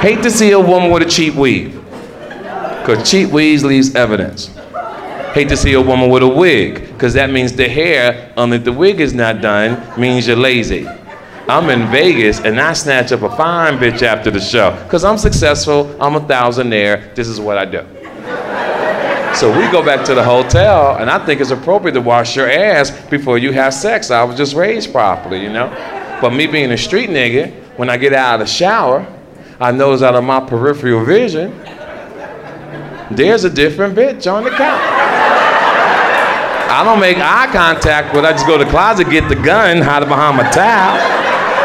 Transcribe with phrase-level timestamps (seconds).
[0.00, 1.74] Hate to see a woman with a cheap weave.
[2.78, 4.46] Because cheap weaves leaves evidence.
[5.34, 6.92] Hate to see a woman with a wig.
[6.92, 10.86] Because that means the hair, unless the wig is not done, means you're lazy.
[11.48, 14.78] I'm in Vegas and I snatch up a fine bitch after the show.
[14.84, 17.84] Because I'm successful, I'm a thousandaire, this is what I do.
[19.34, 22.48] So we go back to the hotel, and I think it's appropriate to wash your
[22.48, 24.10] ass before you have sex.
[24.10, 25.68] I was just raised properly, you know?
[26.20, 29.06] But me being a street nigga, when I get out of the shower,
[29.60, 31.50] I notice out of my peripheral vision,
[33.10, 34.80] there's a different bitch on the couch.
[36.70, 39.82] I don't make eye contact, but I just go to the closet, get the gun,
[39.82, 40.96] hide it behind my towel.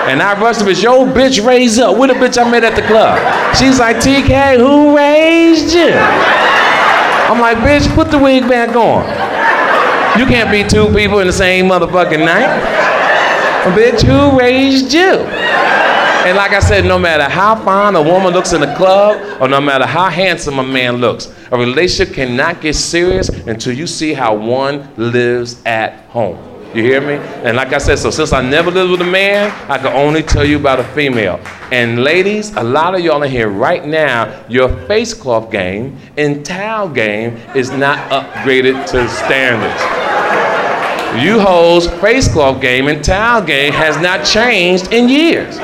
[0.10, 1.98] And I rush the bitch, yo, bitch, raise up.
[1.98, 3.20] With a bitch I met at the club.
[3.56, 5.94] She's like, TK, who raised you?
[5.94, 9.04] I'm like, bitch, put the wig back on.
[10.20, 12.50] You can't be two people in the same motherfucking night.
[13.76, 15.26] Bitch, who raised you?
[16.26, 19.50] And like I said, no matter how fine a woman looks in the club, or
[19.50, 24.14] no matter how handsome a man looks, a relationship cannot get serious until you see
[24.14, 26.38] how one lives at home.
[26.74, 27.16] You hear me?
[27.44, 30.24] And like I said, so since I never lived with a man, I can only
[30.24, 31.42] tell you about a female.
[31.74, 36.46] And ladies, a lot of y'all in here right now, your face cloth game and
[36.46, 39.82] towel game is not upgraded to standards.
[41.22, 45.60] You hoes face cloth game and towel game has not changed in years.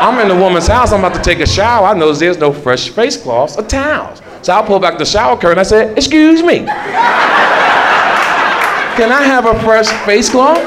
[0.00, 1.86] I'm in the woman's house, I'm about to take a shower.
[1.86, 4.20] I notice there's no fresh face cloths or towels.
[4.42, 5.58] So I pull back the shower curtain.
[5.58, 6.66] I said, Excuse me.
[8.96, 10.58] Can I have a fresh face cloth?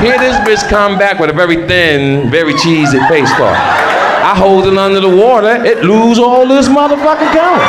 [0.00, 3.56] Here this bitch come back with a very thin, very cheesy face cloth.
[3.56, 7.62] I hold it under the water, it lose all this motherfucking color.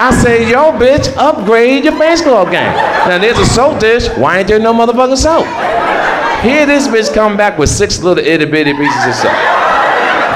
[0.00, 2.72] I say, yo, bitch, upgrade your face cloth game.
[3.08, 5.44] Now there's a soap dish, why ain't there no motherfucking soap?
[6.42, 9.53] Here this bitch come back with six little itty bitty pieces of soap.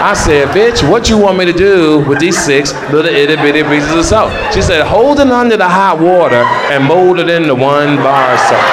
[0.09, 3.63] I said, bitch, what you want me to do with these six little itty bitty
[3.65, 4.33] pieces of soap?
[4.55, 8.41] She said, hold it under the hot water and mold it into one bar of
[8.49, 8.65] soap.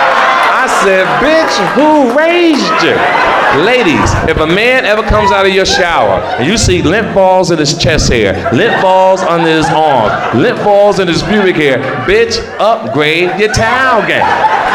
[0.56, 3.35] I said, bitch, who raised you?
[3.64, 7.52] Ladies, if a man ever comes out of your shower and you see lint balls
[7.52, 11.78] in his chest hair, lint balls under his arm, lint balls in his pubic hair,
[12.06, 14.24] bitch, upgrade your towel game.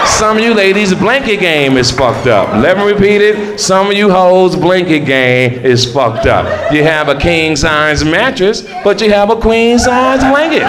[0.07, 2.49] Some of you ladies' blanket game is fucked up.
[2.63, 3.61] Let me repeat it.
[3.61, 6.73] Some of you hoes' blanket game is fucked up.
[6.73, 10.63] You have a king size mattress, but you have a queen size blanket.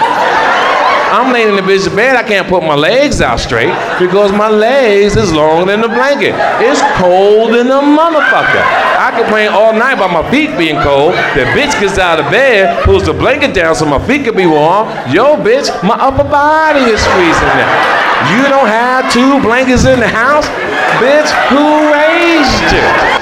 [1.12, 3.68] I'm laying in the bitch's bed, I can't put my legs out straight
[4.00, 6.32] because my legs is longer than the blanket.
[6.64, 8.64] It's cold in the motherfucker.
[8.96, 11.12] I complain all night about my feet being cold.
[11.36, 14.46] The bitch gets out of bed, pulls the blanket down so my feet can be
[14.46, 14.88] warm.
[15.12, 18.02] Yo, bitch, my upper body is freezing now.
[18.32, 20.48] You don't have two blankets in the house?
[20.96, 23.21] Bitch, who raised you?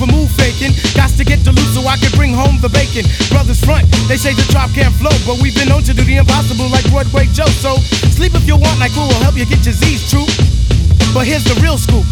[0.00, 0.72] never move faking.
[0.96, 3.04] Got to get to loot so I can bring home the bacon.
[3.28, 6.16] Brothers front, they say the drop can't flow, but we've been known to do the
[6.16, 7.50] impossible like Broadway Joe.
[7.60, 7.76] So
[8.16, 10.24] sleep if you want, like who will help you get your Z's true.
[11.12, 12.06] But here's the real scoop.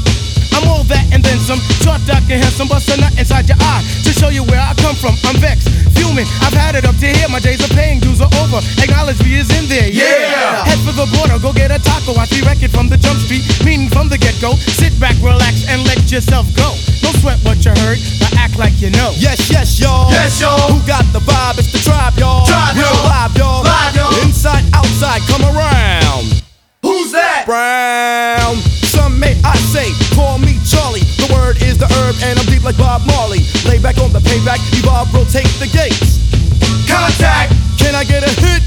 [0.53, 1.61] I'm all that and then some.
[1.81, 4.75] Short, dark, and handsome, bust a nut inside your eye to show you where I
[4.83, 5.15] come from.
[5.25, 6.27] I'm vexed, fuming.
[6.45, 7.29] I've had it up to here.
[7.31, 8.61] My days of paying dues are over.
[8.83, 9.89] Acknowledge me is in there.
[9.89, 10.05] Yeah.
[10.05, 10.69] yeah.
[10.69, 12.19] Head for the border, go get a taco.
[12.19, 14.59] I see record from the jump street, meaning from the get go.
[14.77, 16.75] Sit back, relax, and let yourself go.
[17.03, 19.13] Don't sweat what you heard, but act like you know.
[19.17, 20.11] Yes, yes, y'all.
[20.11, 20.73] Yes, y'all.
[20.73, 21.59] Who got the vibe?
[21.59, 22.47] It's the tribe, y'all.
[22.47, 23.05] Tribe, y'all.
[23.05, 23.63] Live, y'all.
[23.65, 24.15] Live, y'all.
[24.25, 26.43] Inside, outside, come around.
[26.83, 27.45] Who's that?
[27.47, 28.57] Brown.
[28.89, 31.05] Some may I say, call me Charlie.
[31.19, 33.43] The word is the herb, and I'm deep like Bob Marley.
[33.67, 36.23] Lay back on the payback, evolve, rotate the gates.
[36.89, 37.53] Contact.
[37.79, 38.63] Can I get a hit?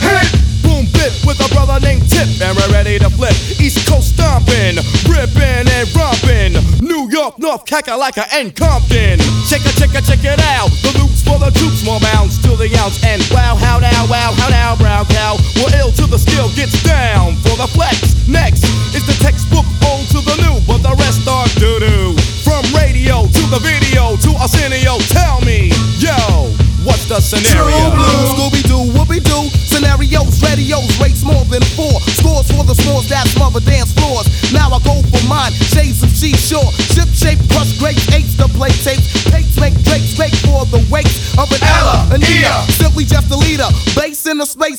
[0.00, 0.28] Hit.
[0.62, 3.34] Boom, bit with a brother named Tip, and we're ready to flip.
[3.60, 4.76] East Coast stomping,
[5.06, 6.58] ripping and romping.
[6.86, 9.18] New York, North, Kakalaka, and Compton.
[9.50, 10.70] Check it, check it, check it out.
[10.86, 13.02] The loops for the troops, more bounds to the ounce.
[13.02, 15.34] And wow, how now, wow, how now, brown cow.
[15.58, 18.14] We're ill till the skill gets down for the flex.
[18.30, 18.62] Next
[18.94, 22.14] is the textbook old to the new, but the rest are doo doo.
[22.46, 26.54] From radio to the video to Arsenio, tell me, yo,
[26.86, 27.90] what's the scenario?
[28.32, 29.50] Scooby Doo, Whoopi Doo.
[29.66, 32.00] Scenarios, radios, rates more than four.
[32.16, 34.15] Scores for the scores that smother dance floors.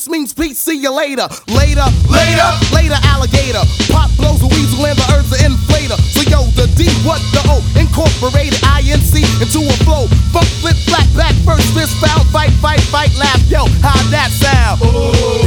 [0.05, 0.59] In means peace.
[0.59, 1.25] See you later.
[1.49, 2.49] Later, Later.
[2.69, 3.63] later, alligator.
[3.89, 5.97] Pop blows a weasel and the herbs are inflator.
[6.13, 7.57] So yo, the D, what the O?
[7.73, 10.05] Incorporated INC into a flow.
[10.29, 13.41] Funk, flip, flat, back, first, fist, foul, fight, fight, fight, laugh.
[13.49, 14.81] Yo, how that sound?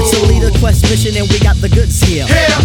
[0.03, 2.27] It's a leader quest mission and we got the goods here.
[2.27, 2.60] Here.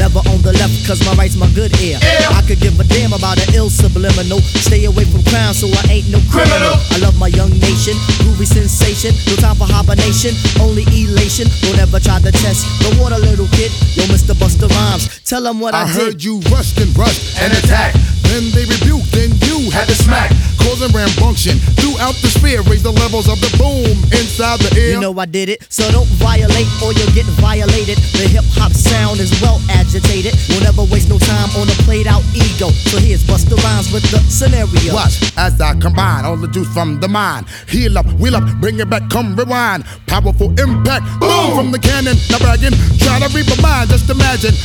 [0.86, 1.98] Cause my right's my good ear.
[1.98, 2.30] Ear.
[2.30, 4.38] I could give a damn about an ill subliminal.
[4.62, 6.78] Stay away from crime so I ain't no criminal.
[6.78, 6.78] Criminal.
[6.94, 9.10] I love my young nation, groovy sensation.
[9.26, 11.50] No time for hibernation, only elation.
[11.66, 13.74] Don't ever try to test the water, little kid.
[13.98, 14.38] Yo, Mr.
[14.38, 15.96] Busta Rhymes, tell them what I, I did.
[15.96, 17.94] heard you rushed and rushed And attack!
[18.24, 20.32] Then they rebuked, then you Had to smack!
[20.66, 22.62] causing rambunction throughout the sphere.
[22.66, 23.86] Raise the levels of the boom
[24.18, 24.98] inside the air.
[24.98, 28.02] You know I did it, so don't violate or you'll get violated.
[28.18, 30.34] The hip hop sound is well agitated.
[30.50, 32.74] We'll never waste no time on a played out ego.
[32.90, 34.94] So here's Busta Rhymes with the scenario.
[34.98, 37.46] Watch as I combine all the juice from the mind.
[37.70, 39.86] Heal up, wheel up, bring it back, come rewind.
[40.08, 42.18] Powerful impact, boom from the cannon.
[42.34, 43.94] Now bragging, try to reap a mind.
[43.94, 44.58] Just imagine,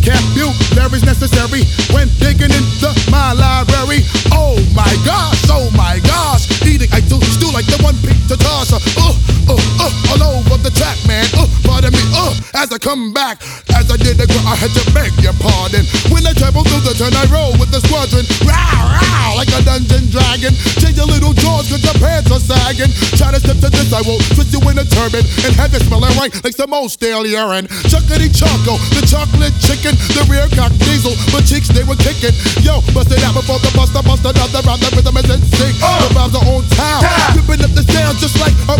[0.00, 4.04] vocabulary's necessary when digging into my library.
[4.32, 8.80] Oh my gosh, oh my gosh, eating I do stew like the one pizza tosser.
[8.96, 9.12] Uh,
[9.48, 11.24] uh, uh, all over the track, man.
[11.36, 11.46] Uh,
[11.82, 13.42] pardon me, uh, as I come back,
[13.74, 15.82] as I did the gr- I had to beg your pardon.
[16.14, 18.22] When I travel through the turn, I roll with the squadron.
[18.46, 20.54] Row, row, like a dungeon dragon.
[20.78, 22.90] Change your little jaws cause your pants are sagging.
[23.18, 25.82] Try to step to this, I will twist you in a turban and have it
[25.82, 27.66] smelling right like some old stale urine.
[27.90, 32.34] Chuckity choco, the chocolate chicken, the rear cock diesel, but cheeks they were kicking.
[32.62, 35.74] Yo, bust it out before the buster, bust another round, the rhythm is in sync.
[35.82, 37.02] The rhymes are on time,
[37.34, 38.76] ripping up the sound just like a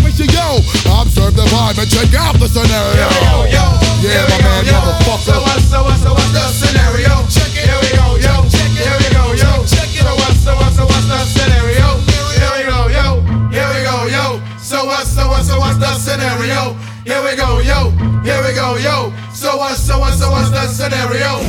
[1.63, 2.99] Observe and check out the scenario.
[2.99, 3.07] Yo,
[3.47, 3.63] yo,
[4.03, 4.73] Yeah, here we my go, man, yo.
[4.83, 5.23] motherfucker.
[5.23, 7.23] So what, so what, so what's the scenario?
[7.31, 7.63] Check it.
[7.63, 8.43] Here we go, yo.
[8.51, 8.83] Check it.
[8.83, 9.63] Here we go, yo.
[9.63, 10.03] Check it.
[10.03, 11.87] So what, so what, so what's the scenario?
[12.11, 13.23] Here we go, yo.
[13.47, 14.43] Here we go, yo.
[14.59, 16.75] So what, so what, so what's the scenario?
[17.07, 17.91] Here we go, yo.
[18.27, 19.13] Here we go, yo.
[19.31, 21.39] So what, so what, so what's the scenario?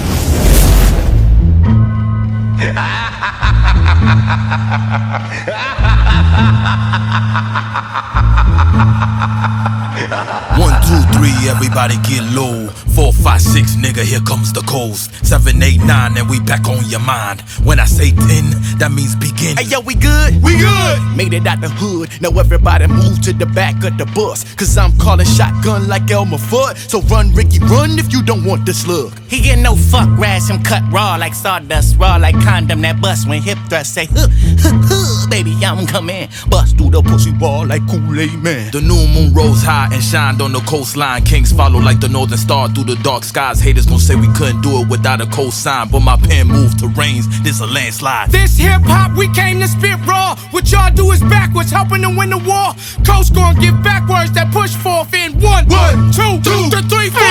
[10.05, 12.69] One, two, three, everybody get low.
[12.95, 15.13] Four, five, six, nigga, here comes the coast.
[15.27, 17.41] Seven, eight, nine, and we back on your mind.
[17.65, 19.57] When I say ten, that means begin.
[19.57, 20.41] Hey yo, we good?
[20.45, 20.99] We good.
[21.17, 22.11] Made it out the hood.
[22.21, 24.45] Now everybody move to the back of the bus.
[24.55, 26.77] Cause I'm calling shotgun like Elmer Fudd.
[26.77, 29.19] So run, Ricky, run if you don't want the slug.
[29.29, 33.29] He get no fuck rash, him cut raw like sawdust, raw like condom that bust
[33.29, 34.29] when hip thrust say, huh,
[34.61, 36.29] huh, huh, baby, I'm coming.
[36.49, 38.71] Bust through the pussy wall like Kool-Aid man.
[38.71, 41.25] The new moon rose high and shined on the coastline.
[41.25, 43.61] Kings follow like the northern star through the dark skies.
[43.61, 45.91] Haters gon' say we couldn't do it without a cosign.
[45.91, 47.27] But my pen moved to rains.
[47.43, 48.31] This a landslide.
[48.31, 50.37] This hip hop, we came to spit raw.
[50.51, 52.75] What y'all do is backwards, helping to win the war.
[53.05, 57.25] Coast gon' give backwards that push forth in one, One, two, two, th- three, four.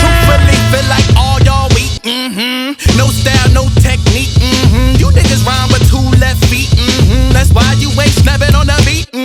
[0.00, 1.90] Truthfully, feel like all y'all weak.
[2.06, 2.96] Mm-hmm.
[2.96, 4.30] No style, no technique.
[4.40, 4.96] Mm-hmm.
[5.00, 6.68] You niggas rhyme with two left feet.
[6.72, 7.32] Mm-hmm.
[7.32, 9.06] That's why you ain't snapping on the beat.
[9.12, 9.19] Mm-hmm.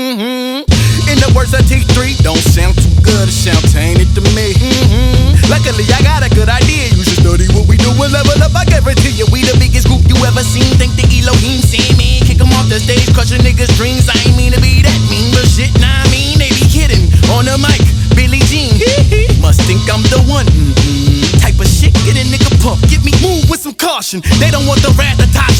[1.35, 3.27] Words of T3, don't sound too good.
[3.27, 4.55] It sound tainted to me.
[4.55, 5.51] Mm-hmm.
[5.51, 6.95] Luckily, I got a good idea.
[6.95, 8.55] You should study what we do and level up.
[8.55, 10.63] I guarantee you, we the biggest group you ever seen.
[10.79, 12.23] Think the Elohim seen me.
[12.23, 14.07] Kick 'em off the stage, crushing niggas' dreams.
[14.07, 17.03] I ain't mean to be that mean, but shit, nah, I mean, they be kidding.
[17.35, 17.83] On the mic,
[18.15, 18.79] Billie Jean.
[19.43, 20.47] Must think I'm the one.
[20.47, 21.19] Mm-mm.
[21.43, 22.87] Type of shit, get a nigga pumped.
[22.87, 24.23] Get me move with some caution.
[24.39, 25.54] They don't want the wrath of Austin.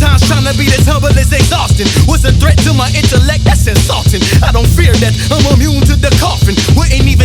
[0.00, 1.84] Sometimes trying to be this humble is exhausting.
[2.08, 3.44] What's a threat to my intellect?
[3.44, 4.24] That's insulting.
[4.40, 5.12] I don't fear that.
[5.28, 6.56] I'm immune to the coffin.
[6.72, 7.19] Wouldn't even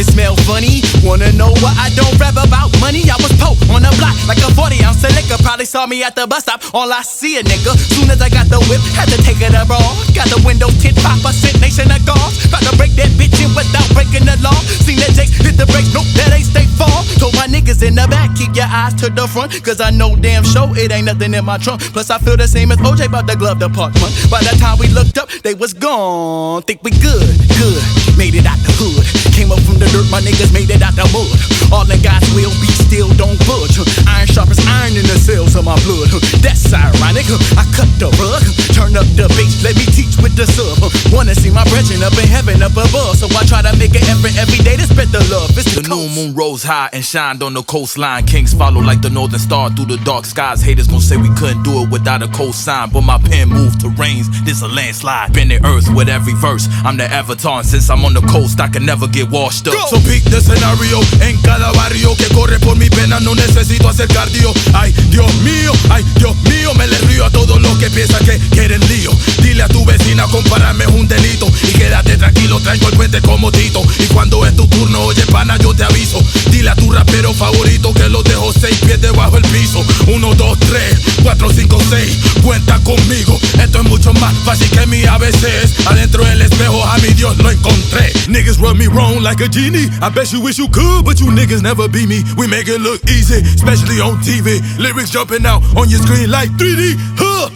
[0.00, 0.80] it smelled funny.
[1.04, 3.04] Wanna know why I don't rap about money?
[3.12, 5.36] I was Pope on the block like a 40 ounce of liquor.
[5.44, 6.64] Probably saw me at the bus stop.
[6.72, 7.76] All I see a nigga.
[7.76, 9.96] Soon as I got the whip, had to take it abroad.
[10.16, 12.44] Got the window tint, pop a cent nation of guards.
[12.48, 14.56] About to break that bitch in without breaking the law.
[14.84, 17.04] Seen that Jakes hit the brakes, nope, that ain't stay far.
[17.20, 19.52] Told my niggas niggas in the back, keep your eyes to the front.
[19.64, 21.80] Cause I know damn sure it ain't nothing in my trunk.
[21.92, 24.12] Plus, I feel the same as OJ about the glove department.
[24.30, 26.62] By the time we looked up, they was gone.
[26.62, 27.82] Think we good, good.
[28.16, 29.04] Made it out the hood.
[29.34, 31.30] Came up from the dirt, my niggas made it out the mud.
[31.70, 33.78] All the guys will be still, don't budge.
[34.06, 36.10] Iron sharp as iron in the cells of my blood.
[36.42, 37.26] That's ironic.
[37.54, 38.42] I cut the rug,
[38.74, 40.80] turn up the bass, let me teach with the sub.
[41.12, 43.18] Wanna see my brethren up in heaven, up above.
[43.18, 45.54] So I try to make it effort every day to spread the love.
[45.54, 48.26] It's The new moon rose high and shined on the coastline.
[48.26, 50.62] Kings follow like the northern star through the dark skies.
[50.62, 52.92] Haters gon' say we couldn't do it without a cosign.
[52.92, 55.32] But my pen moved to rains, this a landslide.
[55.32, 56.68] Bend the earth with every verse.
[56.84, 59.74] I'm the avatar, and since I'm on the coast, I can never get washed up.
[59.88, 64.08] So peak the escenario en cada barrio que corre por mi pena no necesito hacer
[64.08, 64.52] cardio.
[64.72, 68.38] Ay, Dios mío, ay, Dios mío, me le río a todos los que piensan que
[68.50, 69.10] quieren lío.
[69.42, 73.50] Dile a tu vecina compararme es un delito y quédate tranquilo, traigo el puente como
[73.50, 73.82] Tito.
[73.98, 76.22] Y cuando es tu turno, oye pana, yo te aviso.
[76.50, 79.84] Dile a tu rapero favorito que los dejo seis pies debajo del piso.
[80.08, 83.38] Uno, dos, tres, cuatro, cinco, seis, cuenta conmigo.
[83.62, 85.86] Esto es mucho más fácil que mi ABCs.
[85.86, 88.12] Adentro del espejo a mi Dios lo encontré.
[88.28, 89.88] Niggas rub me wrong like a genie.
[90.02, 92.22] I bet you wish you could, but you niggas never be me.
[92.36, 94.60] We make it look easy, especially on TV.
[94.78, 96.94] Lyrics jumping out on your screen like 3D.
[97.18, 97.50] Huh.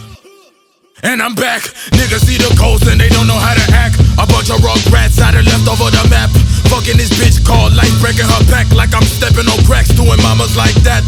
[1.03, 1.61] And I'm back.
[1.93, 3.99] Niggas see the coast and they don't know how to act.
[4.17, 6.31] A bunch of rock rats out of left over the map.
[6.71, 10.57] Fucking this bitch called life, breaking her back like I'm stepping on cracks, doing mamas
[10.57, 11.05] like that.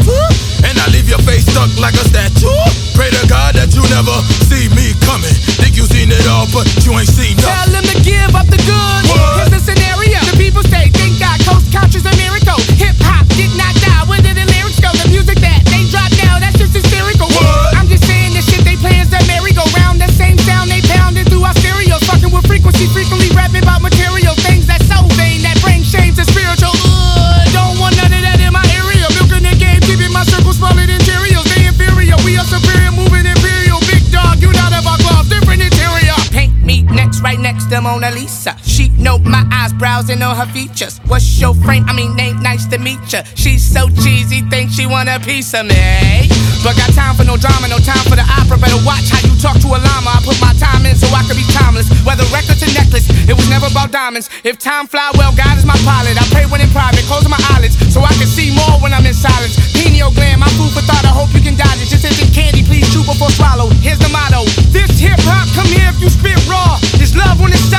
[40.38, 41.02] Her features.
[41.10, 41.82] What's your frame?
[41.90, 43.26] I mean, ain't nice to meet ya.
[43.34, 46.30] She's so cheesy, think she want a piece of me.
[46.62, 48.54] But got time for no drama, no time for the opera.
[48.54, 50.14] Better watch how you talk to a llama.
[50.14, 51.90] I put my time in so I can be timeless.
[52.06, 54.30] Whether record to necklace, it was never about diamonds.
[54.46, 56.14] If time fly well, God is my pilot.
[56.14, 59.06] I pray when in private, closing my eyelids so I can see more when I'm
[59.06, 59.58] in silence.
[59.74, 61.02] Pineal gland, my food for thought.
[61.02, 61.90] I hope you can dodge it.
[61.90, 63.74] Just isn't candy, please chew before swallow.
[63.82, 66.78] Here's the motto: This hip hop, come here if you spit raw.
[66.94, 67.77] There's love the side,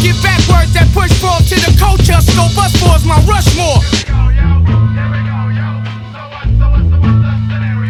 [0.00, 2.16] Coast gon' give back words that push forth to the culture.
[2.20, 3.80] Scope us for is my Rushmore.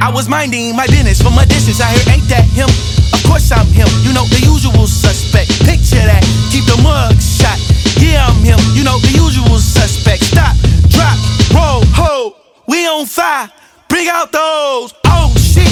[0.02, 1.80] I was minding my business from a distance.
[1.80, 2.68] I heard, ain't that him?
[3.12, 3.88] Of course I'm him.
[4.02, 5.50] You know, the usual suspect.
[5.64, 6.24] Picture that.
[6.50, 7.58] Keep the mug shot.
[8.00, 8.58] Yeah, I'm him.
[8.74, 10.24] You know, the usual suspect.
[10.24, 10.56] Stop,
[10.90, 11.18] drop,
[11.54, 12.36] roll, ho.
[12.66, 13.50] We on fire.
[13.88, 14.94] Bring out those.
[15.06, 15.70] Oh shit.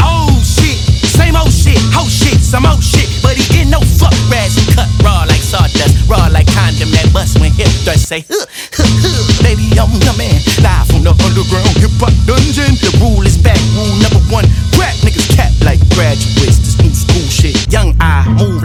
[0.00, 0.78] Oh shit.
[1.04, 1.80] Same old shit.
[1.92, 2.40] Ho shit.
[2.40, 3.08] Some old shit.
[3.22, 4.63] But he get no fuck rats
[5.54, 5.94] sawdust.
[6.10, 9.42] Raw like condom that bust when hip thrust say, huh, huh, huh.
[9.46, 10.42] Baby, I'm the man.
[10.58, 12.74] Live from the underground hip hop dungeon.
[12.82, 13.60] The rule is back.
[13.78, 14.23] Rule number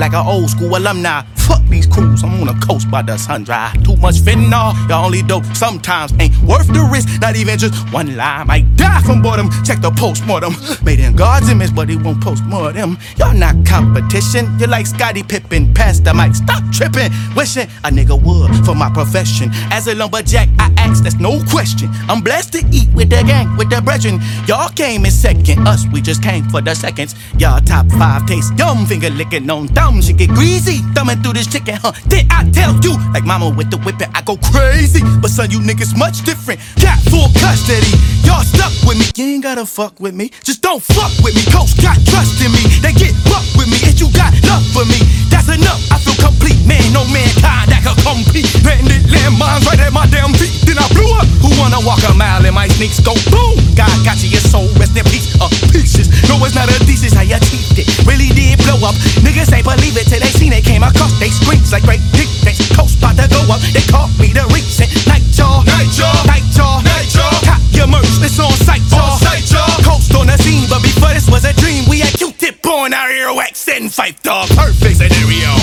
[0.09, 1.23] like an old school alumni.
[1.35, 2.23] Fuck these crews.
[2.23, 3.73] I'm on the coast by the sun dry.
[3.83, 4.73] Too much fentanyl.
[4.89, 7.21] Y'all only dope sometimes ain't worth the risk.
[7.21, 9.49] Not even just one lie, Might die from boredom.
[9.63, 10.53] Check the postmortem.
[10.83, 12.97] Made in God's image, but he won't post postmortem.
[13.17, 14.47] Y'all not competition.
[14.59, 15.73] You're like Scottie Pippen.
[15.73, 16.35] Pass the mic.
[16.35, 17.11] Stop tripping.
[17.35, 19.49] Wishing a nigga would for my profession.
[19.71, 21.89] As a lumberjack, I ask, that's no question.
[22.07, 24.19] I'm blessed to eat with the gang, with the brethren.
[24.47, 25.67] Y'all came in second.
[25.67, 27.15] Us, we just came for the seconds.
[27.37, 28.85] Y'all top five taste yum.
[28.85, 29.98] Finger licking on thumb.
[30.01, 30.81] She get greasy.
[30.95, 31.91] Thumbing through this chicken, huh?
[32.07, 32.95] Did I tell you?
[33.13, 35.01] Like mama with the whipping, I go crazy.
[35.21, 36.59] But son, you niggas much different.
[36.79, 37.91] Got full custody.
[38.23, 39.05] Y'all stuck with me.
[39.15, 40.31] You ain't gotta fuck with me.
[40.43, 41.43] Just don't fuck with me.
[41.51, 42.63] Coach got trust in me.
[42.79, 43.77] They get fuck with me.
[43.83, 45.79] If you got love for me, that's enough.
[45.91, 46.59] I feel complete.
[46.67, 48.47] Man, no mankind that could compete.
[48.61, 50.53] Bandit landmines right at my damn feet.
[50.63, 51.27] Then I blew up.
[51.43, 52.99] Who wanna walk a mile in my sneaks?
[52.99, 53.57] Go boom.
[53.73, 55.33] God got you, your soul rest in peace.
[55.39, 56.07] Uh, pieces.
[56.29, 57.13] No, it's not a thesis.
[57.13, 57.39] How you
[57.79, 57.87] it.
[58.05, 58.95] Really did blow up.
[59.23, 60.63] Niggas ain't believe it till they seen it.
[60.63, 62.29] Came across they screams like great dick.
[62.43, 62.61] Thanks.
[62.75, 63.61] Coast about to go up.
[63.73, 65.63] They caught me the recent night jaw.
[65.65, 66.13] Night jaw.
[66.25, 66.81] Night jaw.
[66.83, 67.31] Night jaw.
[67.45, 68.05] Cop your merch.
[68.21, 69.15] It's on site, y'all.
[69.15, 69.81] On site, y'all.
[69.85, 73.09] Coast on the scene, but before this was a dream, we had Q-tip on our
[73.09, 74.49] earwax and Phife Dawg.
[74.49, 75.53] Perfect scenario.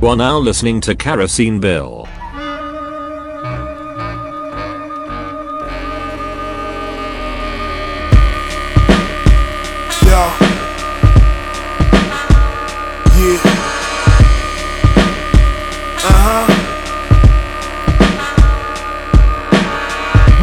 [0.00, 2.08] You are now listening to Kerosene Bill.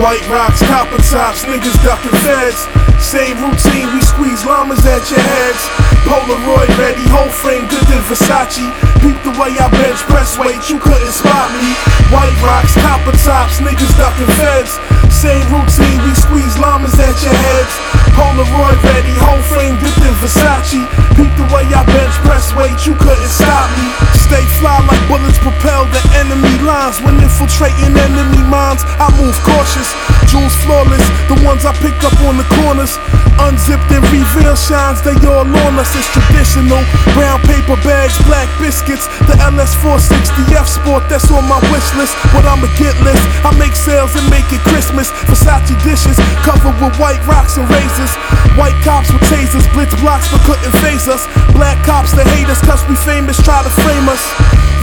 [0.04, 2.68] Rocks, copper tops, niggas ducking feds.
[3.00, 5.64] Same routine, we squeeze llamas at your heads.
[6.04, 8.68] Polaroid ready, whole frame good than Versace.
[9.00, 11.72] Peep the way I bench press weight, you couldn't spot me.
[12.12, 14.76] White rocks, copper tops, niggas ducking feds.
[15.24, 17.74] Same routine, we squeeze llamas at your heads.
[18.12, 20.84] Polaroid ready, whole frame good in Versace.
[21.16, 23.88] Peep the way I bench press weight, you couldn't stop me.
[24.20, 27.00] Stay fly like bullets propel the enemy lines.
[27.00, 29.96] When infiltrating enemy minds, I move cautious.
[30.28, 33.00] Jewels flawless, the ones I picked up on the corners.
[33.40, 35.96] Unzipped and reveal shines, they all on us.
[35.96, 36.84] It's traditional.
[37.16, 39.08] Brown paper bags, black biscuits.
[39.24, 42.12] The LS460F Sport, that's on my wish list.
[42.36, 43.24] What I'ma get list.
[43.48, 45.13] I make sales and make it Christmas.
[45.30, 48.14] Versace dishes covered with white rocks and razors.
[48.56, 51.26] White cops with tasers, blitz blocks but couldn't phase us.
[51.54, 54.24] Black cops that hate us cause we famous try to frame us.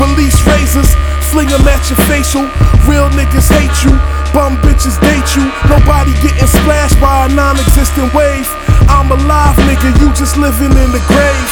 [0.01, 0.91] Release razors,
[1.31, 2.45] fling them at your facial.
[2.89, 3.93] Real niggas hate you,
[4.33, 5.45] bum bitches date you.
[5.69, 8.49] Nobody getting splashed by a non existent wave.
[8.89, 11.51] I'm alive, nigga, you just living in the grave.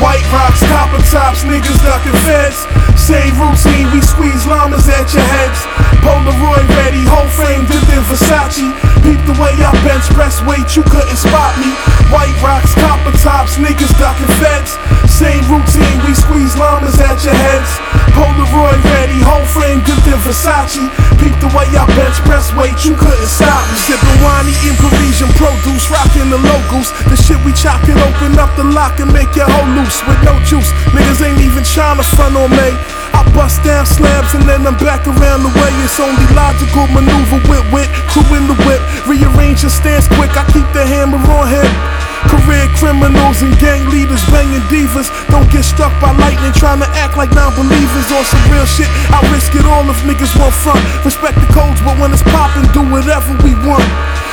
[0.00, 2.64] White rocks, copper tops, niggas ducking feds.
[2.96, 5.60] Same routine, we squeeze llamas at your heads.
[6.00, 8.72] Polaroid ready, whole frame dipped in Versace.
[9.04, 11.68] Peep the way I bench press weight, you couldn't spot me.
[12.08, 14.80] White rocks, copper tops, niggas ducking feds.
[15.10, 17.70] Same routine, we squeeze llamas at your heads.
[18.16, 20.80] Polaroid ready, whole frame dipped in Versace.
[21.20, 23.76] Peep the way I bench press weight, you couldn't stop me.
[23.84, 26.40] Sipping wine, eating Parisian produce, rocking the
[26.70, 30.22] The shit we chop can open up the lock and make your whole loose with
[30.22, 30.70] no juice.
[30.94, 32.70] Niggas ain't even trying to front on me.
[33.10, 35.70] I bust down slabs and then I'm back around the way.
[35.82, 38.78] It's only logical maneuver with wit, crew in the whip.
[39.10, 42.09] Rearrange your stance quick, I keep the hammer on him.
[42.28, 45.08] Career criminals and gang leaders banging divas.
[45.32, 48.88] Don't get struck by lightning trying to act like non believers on some real shit.
[49.08, 50.80] I risk it all if niggas want front.
[51.04, 53.86] Respect the codes, but when it's poppin', do whatever we want.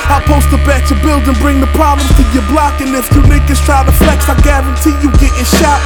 [0.07, 2.79] I post up at your building, bring the problems to your block.
[2.79, 5.79] And if you niggas try to flex, I guarantee you getting shot.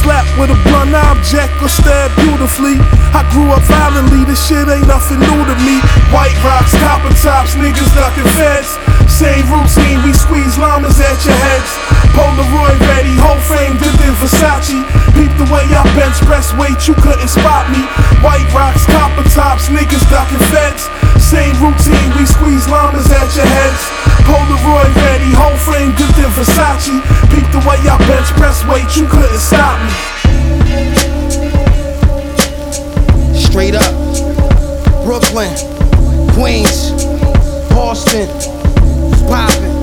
[0.00, 2.80] Slapped with a blunt object or stabbed beautifully.
[3.12, 5.84] I grew up violently, this shit ain't nothing new to me.
[6.12, 8.87] White rocks, copper tops, niggas ducking feds.
[9.08, 11.70] Same routine, we squeeze llamas at your heads.
[12.14, 14.78] Polaroid ready, whole frame dipped Versace.
[15.16, 17.82] Peep the way I bench press weight, you couldn't spot me.
[18.22, 20.86] White rocks, copper tops, niggas ducking feds.
[21.18, 23.82] Same routine, we squeeze llamas at your heads.
[24.26, 27.00] Polaroid ready, whole frame dipped Versace.
[27.30, 29.92] Peep the way I bench press weight, you couldn't stop me.
[33.34, 33.94] Straight up.
[35.04, 35.54] Brooklyn,
[36.36, 36.92] Queens,
[37.70, 38.28] Boston,
[39.28, 39.78] poppin'.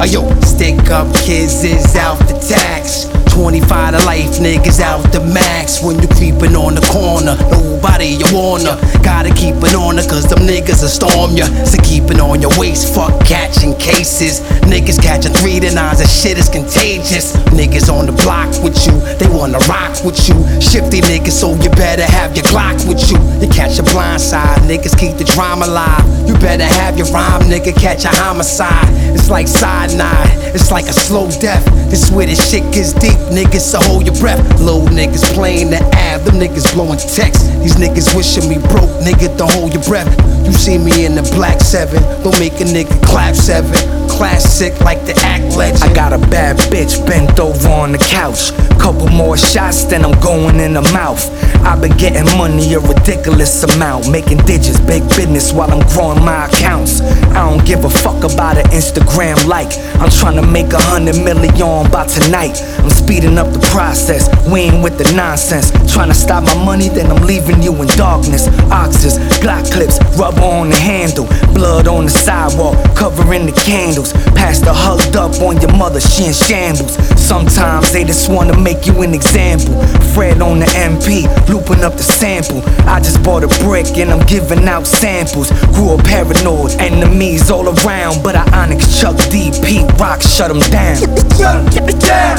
[0.00, 3.09] Ayo, stick up kids is out the tax.
[3.40, 5.82] 25 to life, niggas out the max.
[5.82, 8.76] When you creepin' on the corner, nobody you wanna.
[9.00, 11.48] Gotta keep it on her, cause them niggas will storm ya.
[11.64, 14.44] So keep it on your waist, fuck catching cases.
[14.68, 17.32] Niggas catching three to nines, that shit is contagious.
[17.56, 20.36] Niggas on the block with you, they wanna rock with you.
[20.60, 23.16] Shifty niggas, so you better have your Glock with you.
[23.40, 26.04] You catch a blind side, niggas keep the drama alive.
[26.28, 28.92] You better have your rhyme, nigga, catch a homicide.
[29.16, 31.64] It's like cyanide, it's like a slow death.
[31.90, 34.40] This where this shit gets deep, niggas, so hold your breath.
[34.60, 37.46] Low niggas playing the ab, them niggas blowing text.
[37.62, 40.10] These niggas wishing me broke, nigga, don't hold your breath.
[40.44, 43.74] You see me in the black seven, don't make a nigga clap seven.
[44.08, 45.82] Classic like the act legend.
[45.82, 48.52] I got a bad bitch bent over on the couch.
[48.78, 51.24] Couple more shots, then I'm going in the mouth.
[51.64, 54.10] I've been getting money a ridiculous amount.
[54.10, 57.00] Making digits, big business while I'm growing my accounts.
[57.36, 59.72] I don't give a fuck about an Instagram like.
[60.00, 62.60] I'm trying to make a hundred million by tonight.
[62.80, 64.28] I'm speeding up the process.
[64.50, 65.70] We ain't with the nonsense.
[65.92, 68.48] Trying to stop my money, then I'm leaving you in darkness.
[68.70, 71.26] Oxes, Glock clips, rubber on the handle.
[71.54, 74.12] Blood on the sidewalk, covering the candles.
[74.34, 76.94] Pastor hugged up on your mother, she in shambles.
[77.20, 79.74] Sometimes they just wanna make you an example.
[80.14, 82.62] Fred on the MP, looping up the sample.
[82.88, 85.50] I just bought a brick and I'm giving out samples.
[85.74, 88.22] Grew up paranoid, enemies all around.
[88.22, 90.96] But I Onyx, Chuck D, Pete Rock, shut them down.
[91.36, 92.36] Shut 'em down.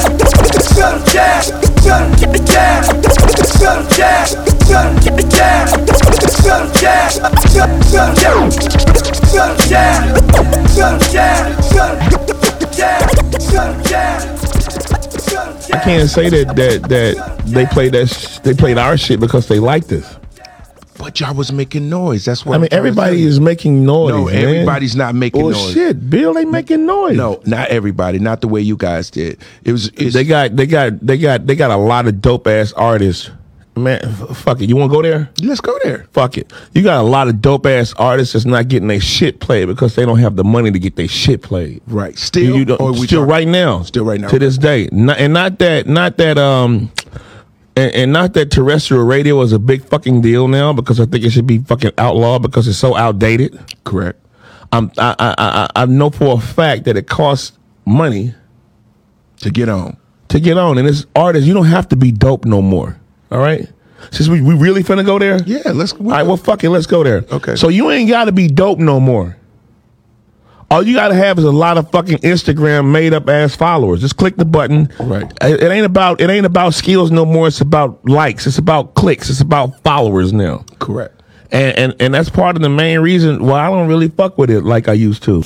[0.76, 1.71] Shut 'em down.
[15.74, 19.48] I can't say that that that they played that sh- they played our shit because
[19.48, 20.16] they liked us.
[21.02, 22.24] But y'all was making noise.
[22.24, 24.12] That's what I mean, everybody is making noise.
[24.14, 24.34] No, man.
[24.36, 25.72] everybody's not making Well, noise.
[25.74, 27.16] shit, Bill, they making noise.
[27.16, 28.20] No, not everybody.
[28.20, 29.38] Not the way you guys did.
[29.64, 29.88] It was.
[29.96, 33.30] It's, they got they got they got they got a lot of dope ass artists
[33.74, 34.68] Man, f- fuck it.
[34.68, 35.30] You want to go there?
[35.40, 36.06] Let's go there.
[36.12, 36.52] Fuck it.
[36.74, 39.94] You got a lot of dope ass artists that's not getting their shit played because
[39.94, 41.80] they don't have the money to get their shit played.
[41.86, 42.18] Right.
[42.18, 43.80] Still, you don't, or we still talk- right now.
[43.82, 44.28] Still right now.
[44.28, 44.90] To this day.
[44.92, 46.92] Not, and not that, not that, um,
[47.76, 51.24] and, and not that terrestrial radio is a big fucking deal now because I think
[51.24, 53.58] it should be fucking outlawed because it's so outdated.
[53.84, 54.18] Correct.
[54.72, 58.34] I'm, I, I, I, I know for a fact that it costs money
[59.40, 59.96] to get on.
[60.28, 62.98] To get on, and as artists, you don't have to be dope no more.
[63.30, 63.70] All right.
[64.10, 65.92] Since we, we really finna go there, yeah, let's.
[65.92, 67.24] All right, well, fuck it, let's go there.
[67.30, 67.54] Okay.
[67.56, 69.36] So you ain't got to be dope no more.
[70.72, 74.00] All you got to have is a lot of fucking Instagram made up ass followers.
[74.00, 74.90] Just click the button.
[74.98, 75.30] Right.
[75.42, 77.48] It, it ain't about it ain't about skills no more.
[77.48, 78.46] It's about likes.
[78.46, 79.28] It's about clicks.
[79.28, 80.64] It's about followers now.
[80.78, 81.22] Correct.
[81.50, 84.48] And and and that's part of the main reason why I don't really fuck with
[84.48, 85.42] it like I used to.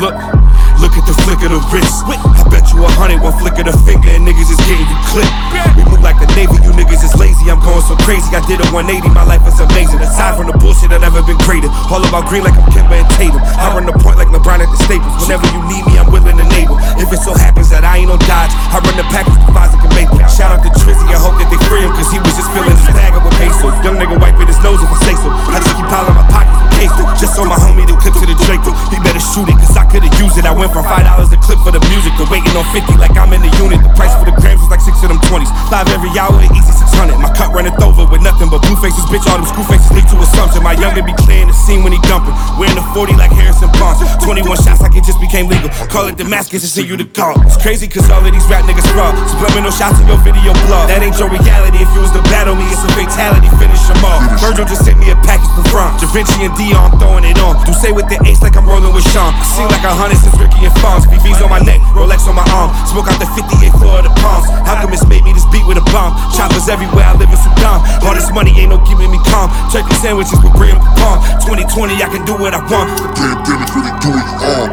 [0.00, 0.43] Look,
[1.04, 2.08] at the flick of the wrist.
[2.08, 4.98] I bet you a hundred, one flick of the finger, and niggas is getting you
[5.12, 5.32] clipped.
[5.76, 7.52] We move like the Navy, you niggas is lazy.
[7.52, 8.32] I'm going so crazy.
[8.32, 10.00] I did a 180, my life is amazing.
[10.00, 11.68] Aside from the bullshit, I've never been greater.
[11.92, 13.40] All about green like I'm Kemba and Tatum.
[13.60, 15.12] I run the point like LeBron at the Staples.
[15.20, 16.80] Whenever you need me, I'm willing to enable.
[16.96, 19.54] If it so happens that I ain't on Dodge, I run the package with the
[19.60, 20.16] Isaac and Maple.
[20.32, 22.72] Shout out to Trizzy, I hope that they free him, cause he was just feeling
[22.72, 23.76] his bag up with pesos.
[23.84, 25.28] Young nigga wiping his nose if I say so.
[25.28, 27.02] I just keep piling my pockets with queso.
[27.20, 28.72] Just on my homie to clip to the Draco.
[28.88, 30.46] He better shoot it, cause I could've used it.
[30.46, 33.18] I went from five dollars a clip for the music to waiting on 50 like
[33.18, 33.82] I'm in the unit.
[33.82, 35.50] The price for the grams was like six of them 20s.
[35.74, 37.18] Live every hour, the easy 600.
[37.18, 39.26] My cup runneth over with nothing but blue faces, bitch.
[39.26, 40.62] All them screw faces lead to assumption.
[40.62, 42.36] My youngin' be clearing the scene when he dumping.
[42.62, 44.06] Wearing the 40 like Harrison Barnes.
[44.22, 45.66] 21 shots like it just became legal.
[45.90, 47.34] Call it Damascus and send you the call.
[47.42, 49.18] It's crazy cause all of these rap niggas fraud.
[49.34, 50.86] Subliminal shots in your video blog.
[50.86, 51.82] That ain't your reality.
[51.82, 53.50] If you was to battle me, it's a fatality.
[53.58, 54.22] Finish them all.
[54.38, 55.98] Virgil just sent me a package from France.
[55.98, 57.58] Da Vinci and Dion throwing it on.
[57.66, 59.34] Do say with the ace like I'm rolling with Sean.
[59.34, 61.08] I seem like a hundred since Ricky and Fonz.
[61.08, 62.68] BB's on my neck, Rolex on my arm.
[62.84, 64.44] Smoke out the 58 floor of the palms.
[64.68, 66.12] How come it's made me this beat with a bomb?
[66.36, 67.80] Choppers everywhere, I live in Sudan.
[68.04, 69.48] All this money ain't no keeping me calm.
[69.72, 71.24] Turkey sandwiches with brie and pecan.
[71.40, 72.92] 2020, I can do what I want.
[73.00, 74.68] The pandemic's really doing all,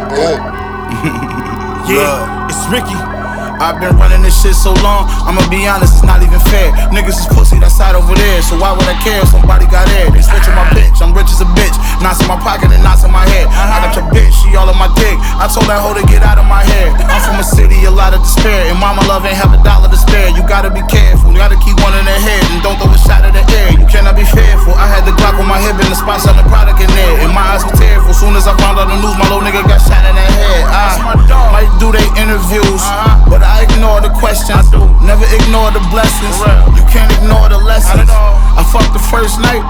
[1.87, 3.20] yeah, it's Ricky.
[3.61, 6.73] I've been running this shit so long, I'ma be honest, it's not even fair.
[6.89, 9.85] Niggas is pussy, that side over there, so why would I care if somebody got
[10.01, 10.09] air?
[10.09, 11.77] They switching my bitch, I'm rich as a bitch.
[12.01, 13.45] Knots in my pocket and knots in my head.
[13.53, 15.13] I got your bitch, she all on my dick.
[15.37, 16.89] I told that hoe to get out of my hair.
[17.05, 19.93] I'm from a city, a lot of despair, and mama love ain't have a dollar
[19.93, 20.33] to spare.
[20.33, 22.97] You gotta be careful, you gotta keep one in the head, and don't throw a
[22.97, 23.77] shot at the air.
[23.77, 24.73] You cannot be fearful.
[24.73, 27.29] I had the Glock on my hip and the spot selling product in there, and
[27.29, 28.17] my eyes were tearful.
[28.17, 30.65] Soon as I found out the news, my little nigga got shot in the head.
[30.73, 32.81] Ah, I might do they interviews,
[33.29, 34.71] but I ignore the questions.
[35.03, 36.37] Never ignore the blessings.
[36.77, 38.07] You can't ignore the lessons.
[38.07, 39.63] I fucked the first night,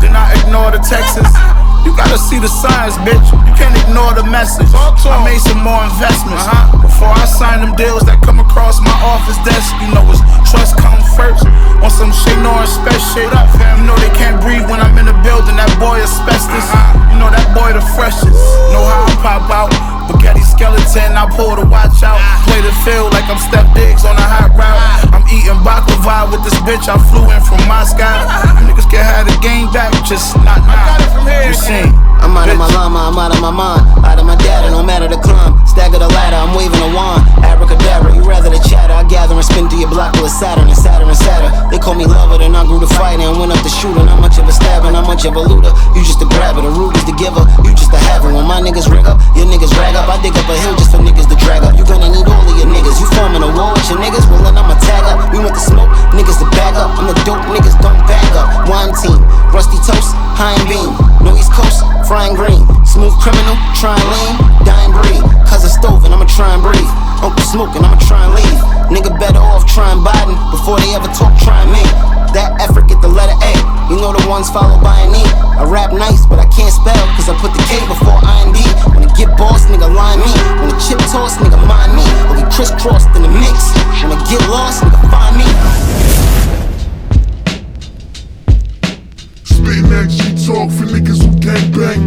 [0.00, 1.20] then I ignore the texts.
[1.86, 3.22] You gotta see the signs, bitch.
[3.46, 4.66] You can't ignore the message.
[4.74, 6.42] I made some more investments
[6.82, 9.70] before I sign them deals that come across my office desk.
[9.78, 10.18] You know, it's
[10.50, 11.46] trust comes first.
[11.86, 13.30] On some shit, no respect shit.
[13.30, 15.54] You know they can't breathe when I'm in the building.
[15.54, 16.66] That boy asbestos.
[17.14, 18.34] You know that boy the freshest.
[18.74, 19.95] Know how I pop out.
[20.06, 22.22] Spaghetti skeleton, I pull the watch out.
[22.46, 24.78] Play the field like I'm Steph Diggs on a hot route.
[25.10, 26.86] I'm eating baklava with this bitch.
[26.86, 28.06] I flew in from Moscow.
[28.62, 31.42] Niggas can have the game back, just not now.
[31.42, 31.90] You seen?
[32.22, 33.82] I'm out of my llama, I'm out of my mind.
[34.06, 35.58] Out of my data, no matter the climb.
[35.76, 37.20] Stagger the ladder, I'm waving a wand.
[37.44, 38.96] Abracadabra, you rather the chatter.
[38.96, 41.52] I gather and spin through your block with Saturn and Saturn and Saturn.
[41.68, 44.00] They call me lover, then I grew to fight and went up the shooter.
[44.00, 45.68] Not much of a stabber, not much of a looter.
[45.92, 47.44] You just a grabber, the rubies the giver.
[47.60, 48.32] You just a haver.
[48.32, 50.08] When my niggas rig up, your niggas rag up.
[50.08, 51.76] I dig up a hill just for niggas to drag up.
[51.76, 52.96] You gonna need all of your niggas.
[52.96, 55.28] You forming a war with your niggas, well then I'ma tag up.
[55.28, 56.88] We want the smoke, niggas to bag up.
[56.96, 58.64] I'm the dope niggas, don't bag up.
[58.72, 59.20] One team,
[59.52, 60.96] rusty toast, high and beam.
[61.20, 62.64] No East Coast, frying green.
[62.86, 65.26] Smooth criminal, try and lean, dying breathe.
[65.44, 66.92] Cousin stove and I'ma try and breathe.
[67.20, 68.60] Uncle smoking, I'ma try and leave.
[68.88, 71.82] Nigga better off trying Biden before they ever talk trying me.
[72.32, 73.52] That effort get the letter A.
[73.90, 75.24] You know the ones followed by an E.
[75.58, 78.52] I rap nice, but I can't spell, cause I put the K before I and
[78.54, 78.60] D.
[78.94, 80.32] When I get boss, nigga line me.
[80.62, 82.06] When the chip toss, nigga mind me.
[82.30, 83.74] Or we crisscrossed in the mix.
[84.04, 85.48] When I get lost, nigga find me.
[89.42, 92.00] Spitting that shit talk for niggas who gang bang,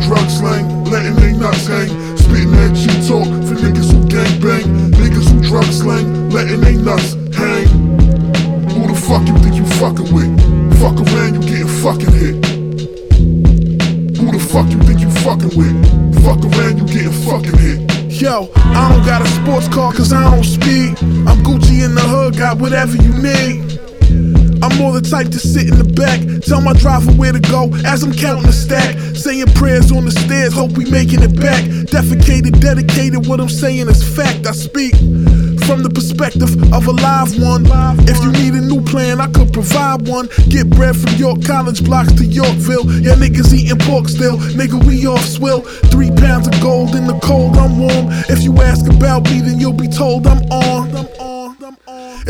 [0.00, 1.88] drug slang, letting they nuts hang.
[2.16, 6.76] Spitting that shit talk for niggas who gang bang, niggas who drug slang, letting they
[6.76, 7.68] nuts hang.
[8.74, 10.30] Who the fuck you think you fucking with?
[10.80, 12.34] Fuck around, you getting fucking hit.
[14.16, 15.76] Who the fuck you think you fucking with?
[16.24, 17.80] Fuck around, you getting fucking hit.
[18.20, 20.96] Yo, I don't got a sports car cause I don't speed.
[21.28, 23.69] I'm Gucci in the hood, got whatever you need.
[24.62, 27.72] I'm more the type to sit in the back, tell my driver where to go
[27.86, 28.96] as I'm counting the stack.
[29.16, 31.64] Saying prayers on the stairs, hope we making it back.
[31.88, 34.46] Defecated, dedicated, what I'm saying is fact.
[34.46, 34.94] I speak
[35.64, 37.64] from the perspective of a live one.
[38.08, 40.28] If you need a new plan, I could provide one.
[40.48, 42.90] Get bread from York College blocks to Yorkville.
[43.00, 44.36] Yeah, niggas eating pork still.
[44.58, 45.62] Nigga, we off swill.
[45.92, 48.08] Three pounds of gold in the cold, I'm warm.
[48.28, 50.90] If you ask about me, then you'll be told I'm on.
[50.96, 51.39] I'm on.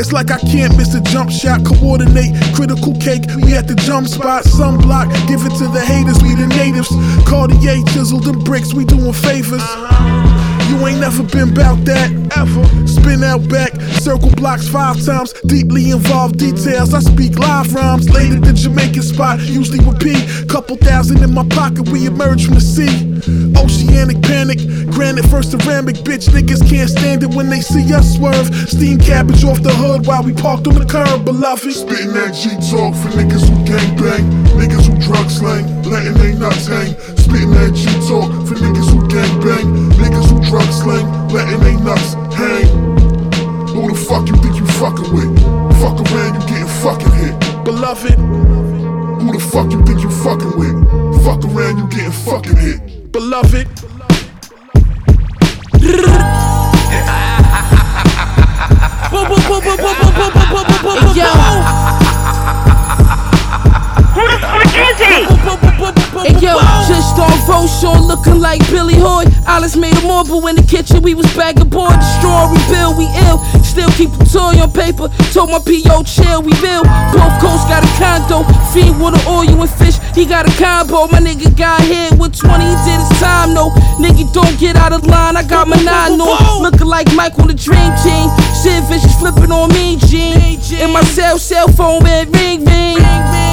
[0.01, 3.21] It's like I can't miss a jump shot, coordinate, critical cake.
[3.37, 6.89] We at the jump spot, sunblock, give it to the haters, we the natives.
[7.29, 9.61] Cartier chiseled them bricks, we doing favors.
[10.73, 12.65] You ain't never been bout that, ever.
[12.87, 16.95] Spin out back, circle blocks five times, deeply involved details.
[16.95, 20.17] I speak live rhymes, Later, at the Jamaican spot, usually with P.
[20.47, 22.89] Couple thousand in my pocket, we emerge from the sea.
[23.57, 24.59] Oceanic panic,
[24.91, 26.29] granite first ceramic, bitch.
[26.29, 28.47] Niggas can't stand it when they see us swerve.
[28.69, 31.71] Steam cabbage off the hood while we parked on the curb, beloved.
[31.73, 34.23] Spitting that G talk for niggas who gang bang,
[34.55, 36.93] niggas who drug slang, letting they nuts hang.
[37.17, 39.67] Spitting that G talk for niggas who gang bang,
[39.99, 42.67] niggas who drug slang, letting they nuts hang.
[43.73, 45.31] Who the fuck you think you fucking with?
[45.79, 47.63] Fuck around, you getting fucking hit.
[47.63, 48.19] Beloved.
[49.21, 51.23] Who the fuck you think you fucking with?
[51.23, 52.90] Fuck around, you getting fucking hit.
[53.11, 53.67] Beloved.
[61.13, 62.10] Yo.
[65.01, 65.41] The?
[66.21, 69.25] Hey yo, just on Roshaw looking like Billy Hoy.
[69.47, 71.97] Alice made a marble in the kitchen, we was bagging board.
[71.97, 73.41] Destroy, rebuild, we ill.
[73.65, 75.09] Still keep the toy on paper.
[75.33, 76.85] Told my PO chill, we build.
[77.09, 78.45] Both coasts got a condo.
[78.69, 79.97] Feed water, oil, and fish.
[80.13, 81.09] He got a combo.
[81.09, 83.73] My nigga got hit with 20, he did his time, no.
[83.97, 85.35] Nigga, don't get out of line.
[85.35, 86.61] I got my nine on.
[86.61, 88.29] Looking like Mike on the dream team.
[88.53, 90.61] Sid Vicious flipping on me, Gene.
[90.77, 93.50] In my cell, cell phone, man, ring, ring.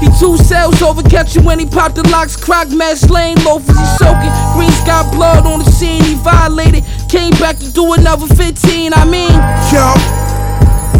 [0.00, 2.36] He two cells over, catch him when he popped the locks.
[2.36, 4.32] Croc match lane loafers, he soaking.
[4.54, 6.84] Greens got blood on the scene, he violated.
[7.08, 9.32] Came back to do another 15, I mean.
[9.72, 9.86] Yo,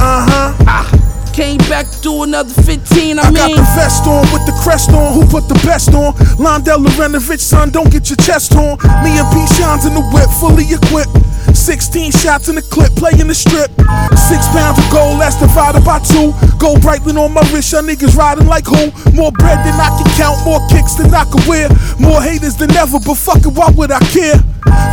[0.01, 0.97] uh huh.
[1.37, 3.37] Came back to do another 15, I, mean.
[3.37, 3.57] I mean.
[3.57, 5.13] got the vest on with the crest on.
[5.13, 6.15] Who put the best on?
[6.41, 8.81] Londell Lorenovich, son, don't get your chest on.
[9.05, 11.13] Me and P shines in the whip, fully equipped.
[11.55, 13.71] 16 shots in the clip, playing the strip.
[14.17, 16.33] Six pounds of gold, that's divided by two.
[16.59, 18.91] Gold Breitling on my wrist, y'all niggas riding like who?
[19.13, 21.69] More bread than I can count, more kicks than I can wear.
[21.99, 24.41] More haters than ever, but fuck it, why would I care?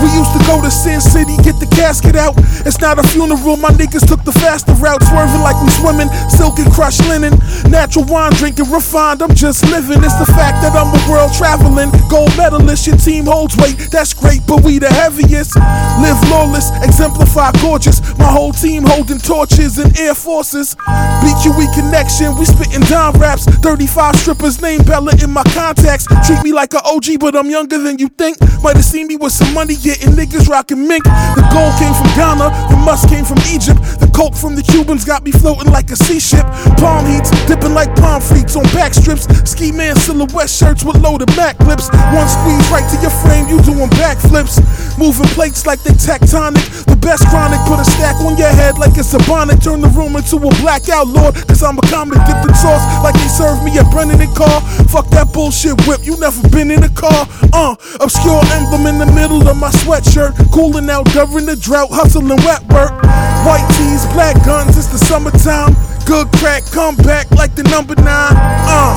[0.01, 2.35] We used to go to Sin City, get the casket out.
[2.67, 5.01] It's not a funeral, my niggas took the faster route.
[5.03, 7.39] Swerving like we swimming, silk and crushed linen.
[7.71, 10.03] Natural wine drinking, refined, I'm just living.
[10.03, 11.91] It's the fact that I'm a world traveling.
[12.09, 15.55] Gold medalist, your team holds weight, that's great, but we the heaviest.
[16.03, 18.01] Live lawless, exemplify gorgeous.
[18.17, 20.75] My whole team holding torches and air forces.
[21.23, 23.45] BQE connection, we spitting dime raps.
[23.45, 26.05] 35 strippers, name Bella in my contacts.
[26.27, 28.39] Treat me like a OG, but I'm younger than you think.
[28.61, 31.03] Might have seen me with some money, getting niggas rocking mink.
[31.03, 33.79] The gold came from Ghana, the musk came from Egypt.
[33.99, 36.45] The coke from the Cubans got me floating like a sea ship.
[36.77, 39.27] Palm heats, dipping like palm freaks on back strips.
[39.49, 41.89] Ski man silhouette shirts with loaded Mac clips.
[42.11, 44.59] One squeeze right to your frame, you doing backflips.
[44.97, 45.93] Moving plates like they
[46.33, 46.85] tectonic.
[46.85, 49.61] The best chronic, put a stack on your head like it's a bonnet.
[49.61, 53.13] Turn the room into a blackout lord, cause I'm a comic dipped in sauce like
[53.13, 54.61] they served me at Brennan and Carr.
[54.89, 57.27] Fuck that bullshit whip, you never been in a car.
[57.53, 60.33] Uh, obscure emblem in the middle of my sweatshirt.
[60.51, 62.93] Cooling out during the drought, hustling wet work.
[63.45, 65.75] White tees, black guns, it's the summertime.
[66.05, 68.35] Good crack, come back like the number nine.
[68.67, 68.95] Uh,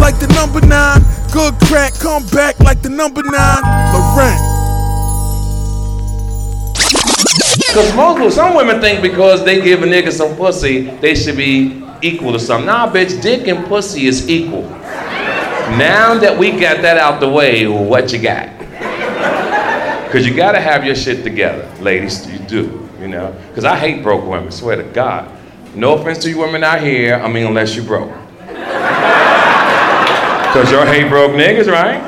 [0.00, 1.00] like the number nine.
[1.32, 3.62] Good crack, come back like the number nine.
[3.92, 4.63] Lorraine.
[7.74, 11.82] Because most some women think because they give a nigga some pussy, they should be
[12.02, 12.66] equal to something.
[12.66, 14.62] Nah, bitch, dick and pussy is equal.
[14.62, 18.56] Now that we got that out the way, what you got?
[20.06, 22.30] Because you gotta have your shit together, ladies.
[22.30, 23.34] You do, you know?
[23.48, 25.28] Because I hate broke women, swear to God.
[25.74, 28.12] No offense to you women out here, I mean, unless you broke.
[30.46, 32.00] Because y'all hate broke niggas, right?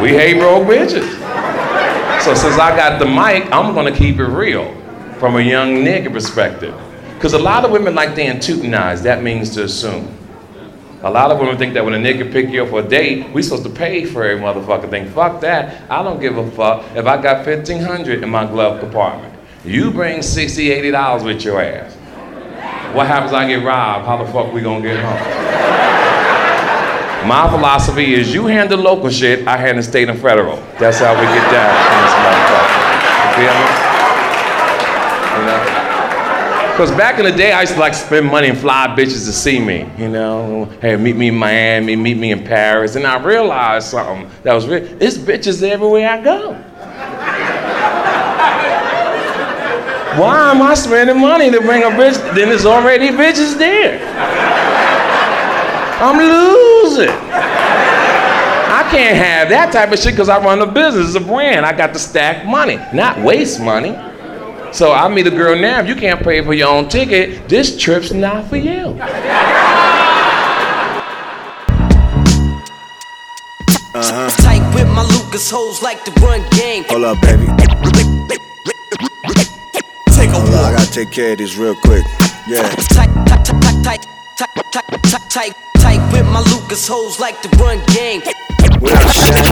[0.00, 1.25] We hate broke bitches.
[2.26, 4.74] So since I got the mic, I'm gonna keep it real
[5.20, 6.74] from a young nigga perspective.
[7.14, 10.12] Because a lot of women like they intutinize, that means to assume.
[11.04, 13.30] A lot of women think that when a nigga pick you up for a date,
[13.30, 15.08] we supposed to pay for every motherfucking thing.
[15.10, 15.88] Fuck that.
[15.88, 19.32] I don't give a fuck if I got 1500 in my glove compartment.
[19.64, 21.94] You bring 60 $80 with your ass.
[22.92, 24.04] What happens I get robbed?
[24.04, 26.05] How the fuck we gonna get home?
[27.26, 30.58] My philosophy is you handle local shit, I handle state and federal.
[30.78, 32.70] That's how we get down in this motherfucker.
[33.18, 33.66] You feel me?
[35.34, 35.86] You know?
[36.70, 39.32] Because back in the day, I used to like spend money and fly bitches to
[39.32, 39.90] see me.
[39.98, 44.30] You know, hey, meet me in Miami, meet me in Paris, and I realized something
[44.44, 44.84] that was real.
[45.02, 46.52] It's bitches everywhere I go.
[50.20, 52.18] Why am I spending money to bring a bitch?
[52.36, 53.98] Then there's already bitches there.
[56.00, 56.65] I'm losing.
[57.04, 61.66] I can't have that type of shit because I run a business, it's a brand.
[61.66, 63.94] I got to stack money, not waste money.
[64.72, 67.78] So I meet a girl now, if you can't pay for your own ticket, this
[67.78, 68.98] trip's not for you.
[73.94, 74.28] Uh-huh.
[74.42, 76.84] Tight with my Lucas hoes like to run game.
[76.88, 77.46] Hold up, baby.
[80.12, 82.04] Take a Hold up, I gotta take care of this real quick.
[82.46, 82.68] Yeah.
[82.90, 84.06] Tight, tight, tight, tight,
[84.36, 85.54] tight, tight, tight,
[85.96, 88.22] tight, tight with my Lucas hoes like the run game.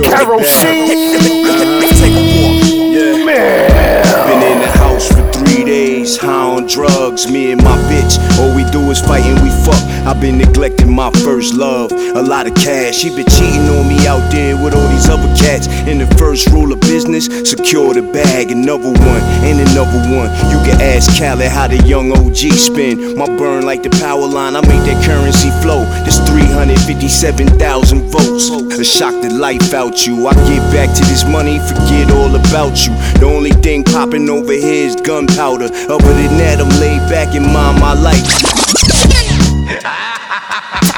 [0.03, 2.65] Carol Take a walk.
[2.95, 3.25] Yeah.
[3.25, 4.05] Man.
[4.27, 7.31] Been in the house for three days, high on drugs.
[7.31, 9.81] Me and my bitch, all we do is fight and we fuck.
[10.05, 11.93] I've been neglecting my first love.
[11.93, 15.29] A lot of cash, she been cheating on me out there with all these other
[15.37, 15.67] cats.
[15.89, 18.51] And the first rule of business, secure the bag.
[18.51, 20.29] Another one, and another one.
[20.53, 23.17] You can ask Khaled how the young OG spin.
[23.17, 25.85] My burn like the power line, I make that currency flow.
[26.05, 28.51] There's 357,000 votes.
[28.79, 30.27] A shock the life out you.
[30.27, 32.93] I get back to this money, forget all about you.
[33.21, 35.71] The only thing popping over here is gunpowder.
[35.95, 38.27] Other than that, I'm laid back and mind my life.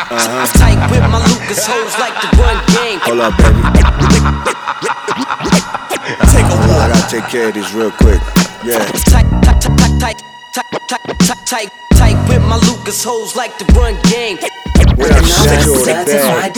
[0.09, 0.49] Uh-huh.
[0.57, 2.97] Tight with my Lucas hoes like the run game.
[3.05, 3.61] Hold up, baby.
[6.33, 6.81] Take a walk.
[6.81, 8.23] I gotta take care of this real quick.
[8.65, 8.89] Yeah.
[9.13, 10.17] Tight, tight, tight, tight,
[10.55, 14.39] tight, tight, tight, tight, with my Lucas hoes like to run game.
[14.97, 16.55] Certified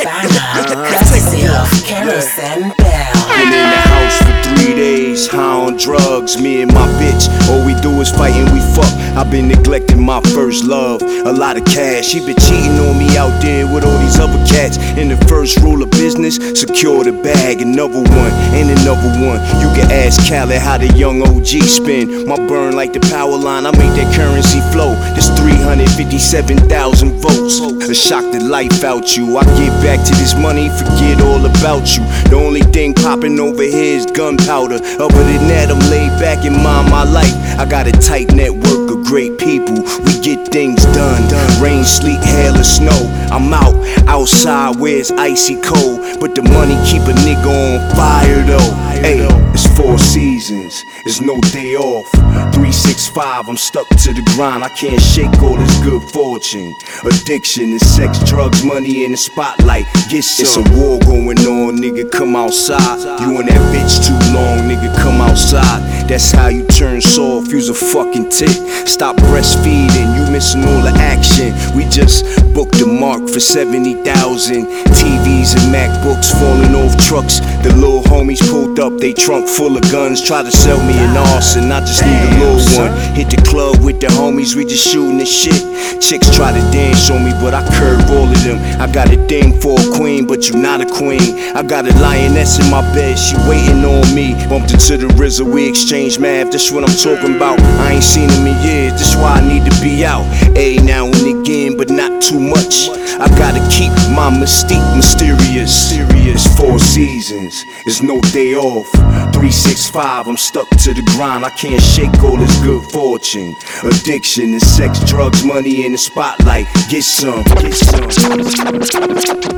[3.38, 6.40] Been in the house for three days, high on drugs.
[6.40, 8.90] Me and my bitch, all we do is fight and we fuck.
[9.16, 11.02] I've been neglecting my first love.
[11.02, 14.38] A lot of cash, she been cheating on me out there with all these other
[14.46, 14.78] cats.
[14.98, 17.60] And the first rule of business, secure the bag.
[17.60, 19.38] Another one, and another one.
[19.62, 22.26] You can ask Khaled how the young OG spin.
[22.26, 24.94] My burn like the power line, I make that currency flow.
[25.14, 27.60] There's 357,000 votes.
[27.88, 29.38] A shock the life out you.
[29.38, 32.04] I get back to this money, forget all about you.
[32.28, 34.76] The only thing popping over here is gunpowder.
[34.76, 37.32] Other than that, I'm laid back and mind my life.
[37.58, 39.80] I got a tight network of great people.
[40.04, 41.22] We get things done.
[41.62, 43.00] Rain, sleet, hail, or snow.
[43.32, 43.74] I'm out,
[44.06, 46.20] outside where it's icy cold.
[46.20, 48.74] But the money keep a nigga on fire though.
[49.00, 49.24] Hey,
[49.54, 52.10] it's four seasons, it's no day off.
[52.54, 54.64] 365, I'm stuck to the grind.
[54.64, 56.74] I can't shake all this good fortune.
[57.04, 59.86] Addiction and sex, drugs, money in the spotlight.
[60.10, 60.44] Get some.
[60.44, 62.10] It's a war going on, nigga.
[62.10, 62.98] Come outside.
[63.20, 64.94] You and that bitch too long, nigga.
[65.02, 66.08] Come outside.
[66.08, 67.50] That's how you turn soft.
[67.50, 68.56] Use a fucking tick.
[68.86, 70.08] Stop breastfeeding.
[70.16, 71.54] You missing all the action.
[71.76, 74.66] We just booked the mark for 70,000.
[74.98, 77.40] TVs and MacBooks falling off trucks.
[77.62, 80.22] The little homies pulled up, they trunk full of guns.
[80.22, 81.70] Try to sell me an arson.
[81.70, 82.92] I just need a little one.
[83.14, 85.60] Hit the club with the homies, we just shooting the shit.
[86.00, 88.58] Chicks try to dance on me, but I curve all of them.
[88.80, 91.36] I got a thing for a queen, but you're not a queen.
[91.54, 94.32] I got a lioness in my bed, she waiting on me.
[94.48, 96.50] Bumped into the RZA, we exchange math.
[96.50, 97.60] That's what I'm talking about.
[97.84, 100.24] I ain't seen him in years, that's why I need to be out.
[100.56, 102.88] A now and again, but not too much.
[103.20, 105.72] I gotta keep my mystique mysterious.
[105.90, 108.88] Serious four seasons, it's no day off.
[109.34, 111.44] 365, I'm stuck to the grind.
[111.44, 113.56] I can't shake all this good fortune.
[113.82, 116.66] Addiction and sex, drugs, money in the spotlight.
[116.88, 118.08] Get some, get some.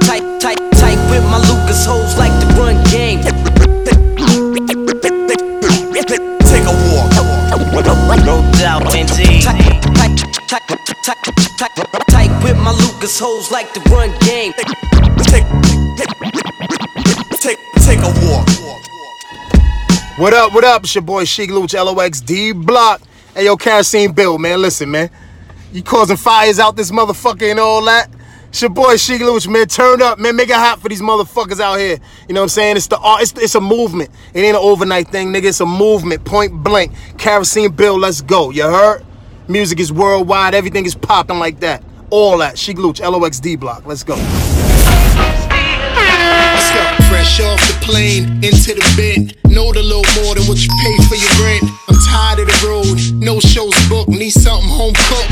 [0.01, 3.21] Tight, tight, tight with my Lucas hoes like to run game.
[6.49, 7.11] Take a walk.
[8.25, 9.43] No doubt, indeed.
[9.43, 10.17] Tight, tight,
[10.49, 10.63] tight,
[11.05, 11.19] tight,
[11.59, 11.75] tight,
[12.09, 14.53] tight with my Lucas hoes like to run game.
[15.29, 15.47] Take,
[17.41, 18.49] take, take a walk.
[20.21, 20.83] What up, what up?
[20.85, 23.01] It's your boy Sheek Louch, LOX D Block.
[23.33, 24.61] Hey, yo, Kerosene Bill, man.
[24.61, 25.09] Listen, man.
[25.73, 28.11] You causing fires out this motherfucker and all that.
[28.51, 29.67] It's your boy Sheek Louch, man.
[29.67, 30.37] Turn up, man.
[30.37, 31.99] Make it hot for these motherfuckers out here.
[32.29, 32.77] You know what I'm saying?
[32.77, 33.23] It's the art.
[33.23, 34.11] It's, it's a movement.
[34.35, 35.45] It ain't an overnight thing, nigga.
[35.45, 36.23] It's a movement.
[36.27, 36.93] Point blank.
[37.17, 38.51] Kerosene Bill, let's go.
[38.51, 39.07] You heard?
[39.49, 40.55] Music is worldwide.
[40.55, 41.83] Everything is popping like that.
[42.11, 42.59] All that.
[42.59, 43.87] Sheik Luch, LOX D Block.
[43.87, 44.17] Let's go.
[47.11, 49.35] Fresh off the plane, into the bed.
[49.51, 51.67] Know a little more than what you pay for your rent.
[51.91, 54.15] I'm tired of the road, no shows booked.
[54.15, 55.27] Need something home cooked.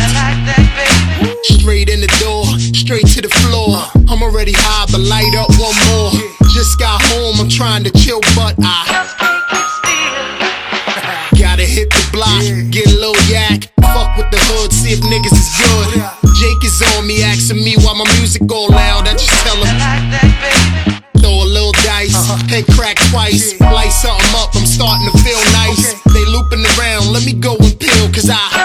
[1.46, 2.42] Straight in the door,
[2.74, 3.78] straight to the floor.
[4.10, 6.10] I'm already high, but light up one more.
[6.50, 9.46] Just got home, I'm trying to chill, but I just can't
[9.78, 11.38] stop.
[11.38, 12.42] Gotta hit the block,
[12.74, 13.70] get a low yak.
[13.94, 15.94] Fuck with the hood, see if niggas is good.
[16.42, 19.06] Jake is on me, asking me why my music all loud.
[19.06, 20.97] I just tell him
[21.28, 22.16] throw a little dice.
[22.16, 22.40] Uh-huh.
[22.48, 23.60] Head crack twice.
[23.60, 23.72] Yeah.
[23.72, 25.92] Light something up, I'm starting to feel nice.
[25.92, 26.00] Okay.
[26.14, 28.40] They looping around, let me go and peel, cause I.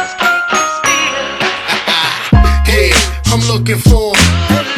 [2.64, 2.90] Hey,
[3.30, 4.18] I'm looking for.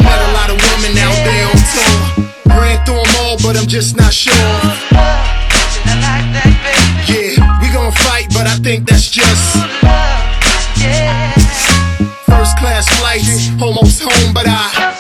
[0.03, 2.59] Met a lot of women out there on tour.
[2.59, 4.33] Ran through them all, but I'm just not sure.
[7.07, 9.55] Yeah, we gon' fight, but I think that's just.
[12.25, 13.23] First class flight,
[13.61, 14.94] almost home, but I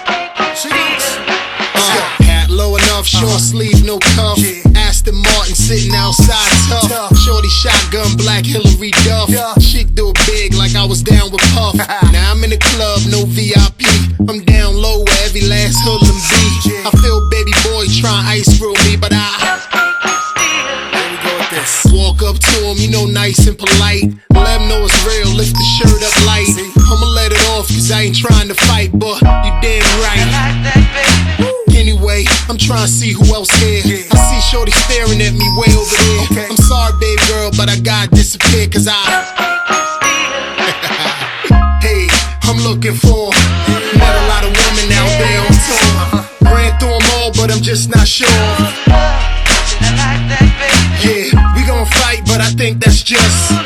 [3.05, 4.39] cuff, short sleeve, no cuff.
[4.75, 7.15] Aston Martin sitting outside tough.
[7.17, 9.29] Shorty shotgun, black Hilary Duff.
[9.61, 11.75] Chick do it big like I was down with Puff.
[12.11, 13.85] Now I'm in the club, no VIP.
[14.29, 16.45] I'm down low where every last hood and be.
[16.87, 19.73] I feel baby boy trying ice through me, but I.
[21.91, 24.11] Walk up to him, you know, nice and polite.
[24.29, 26.51] Let him know it's real, lift the shirt up light.
[26.51, 30.24] I'ma let it off, cause I ain't trying to fight, but you damn right.
[32.47, 33.81] I'm trying to see who else here.
[34.11, 36.45] I see Shorty staring at me way over there.
[36.47, 38.93] I'm sorry, babe girl, but I gotta disappear, cause I.
[41.81, 42.07] hey,
[42.43, 43.31] I'm looking for.
[43.97, 46.21] Met a lot of women out there on tour.
[46.53, 48.29] Ran through them all, but I'm just not sure.
[51.01, 53.64] Yeah, we gon' fight, but I think that's just.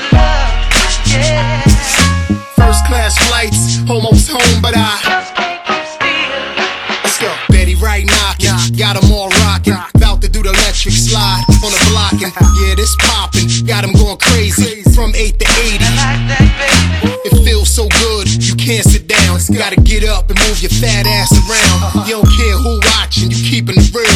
[19.51, 22.07] Gotta get up and move your fat ass around.
[22.07, 24.08] You don't care who watching, you keeping it real.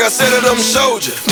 [0.00, 1.29] like I said it, I'm soldier.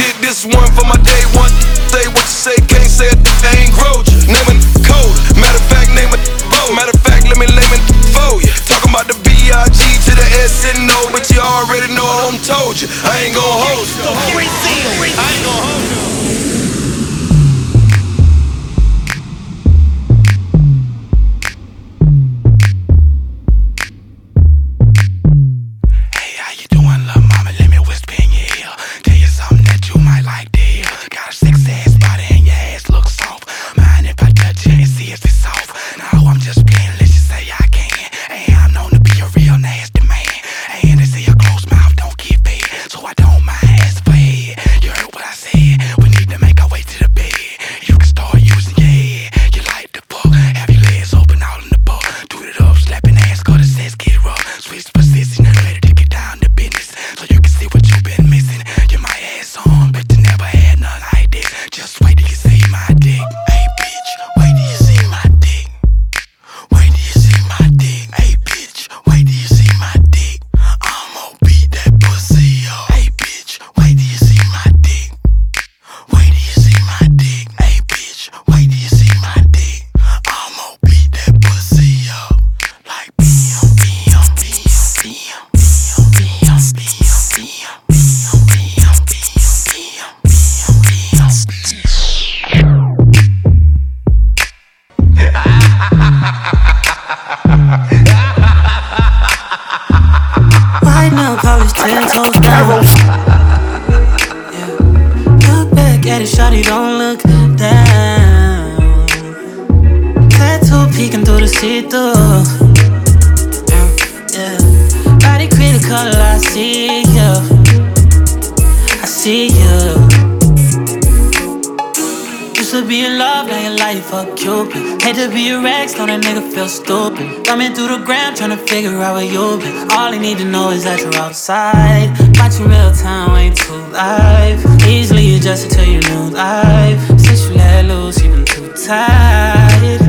[128.09, 129.93] Through trying to figure out where you've been.
[129.93, 132.09] All I need to know is that you're outside.
[132.41, 134.65] Watching real time, ain't too live.
[134.89, 136.99] Easily adjusted to your new life.
[137.21, 140.01] Since you let loose, you been too tight.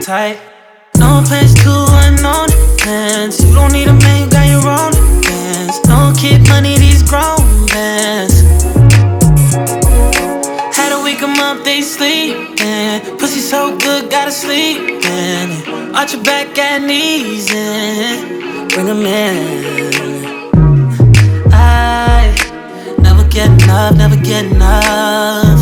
[0.00, 0.38] Tight.
[1.02, 1.72] No place to
[2.06, 3.42] unknown plans.
[3.42, 4.94] You don't need a man, got your own
[5.26, 5.82] plans.
[5.90, 8.29] No kid money, these grown plans.
[11.50, 13.18] Up, they sleeping.
[13.18, 15.94] Pussy so good, gotta sleep in.
[15.94, 19.36] Arch your back at knees and bring 'em in.
[21.52, 22.32] I
[22.98, 25.60] never get enough, never get enough.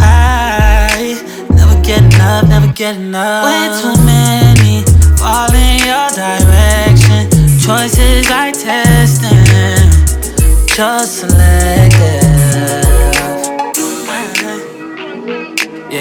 [0.00, 1.20] I
[1.58, 3.44] never get enough, never get enough.
[3.48, 4.74] Way too many
[5.20, 7.22] fall in your direction.
[7.66, 9.90] Choices like testing,
[10.74, 12.21] just selective.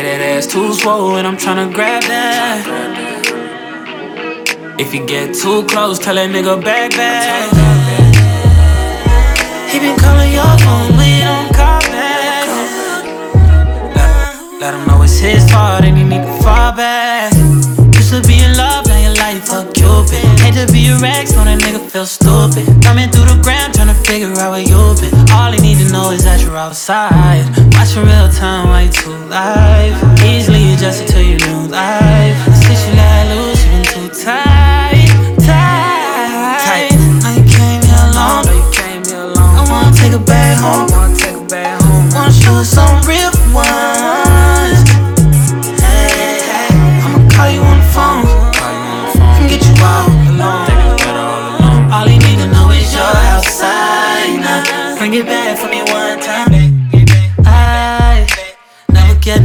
[0.02, 2.66] Yeah, that ass too swollen, I'm tryna grab that.
[4.80, 7.54] If you get too close, tell that nigga back back.
[9.70, 12.49] He been calling your phone, you don't call back.
[13.93, 17.32] Let, let him know it's his fault and he need to fall back.
[17.93, 18.91] Used to be in love,
[19.48, 20.39] now your life a Cupid.
[20.42, 22.66] Hate to be a ex, know that nigga feel stupid.
[22.84, 25.14] Coming through the ground, to figure out where you been.
[25.32, 27.46] All he need to know is that you're outside.
[27.74, 29.96] Watching real time, way too live.
[30.24, 32.38] Easily adjusted to your new life.
[32.66, 35.10] Since you let loose, you been too tight,
[35.46, 36.62] tight.
[36.66, 36.92] tight.
[37.22, 38.46] Now you came here alone.
[38.46, 39.54] Know you came here alone.
[39.58, 40.89] I wanna take a back home.
[40.92, 42.10] Wanna take a back home.
[42.14, 43.20] Wanna show some real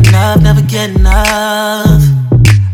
[0.09, 2.03] enough, never get enough.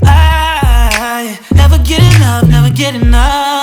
[0.03, 3.62] I never get enough, never get enough.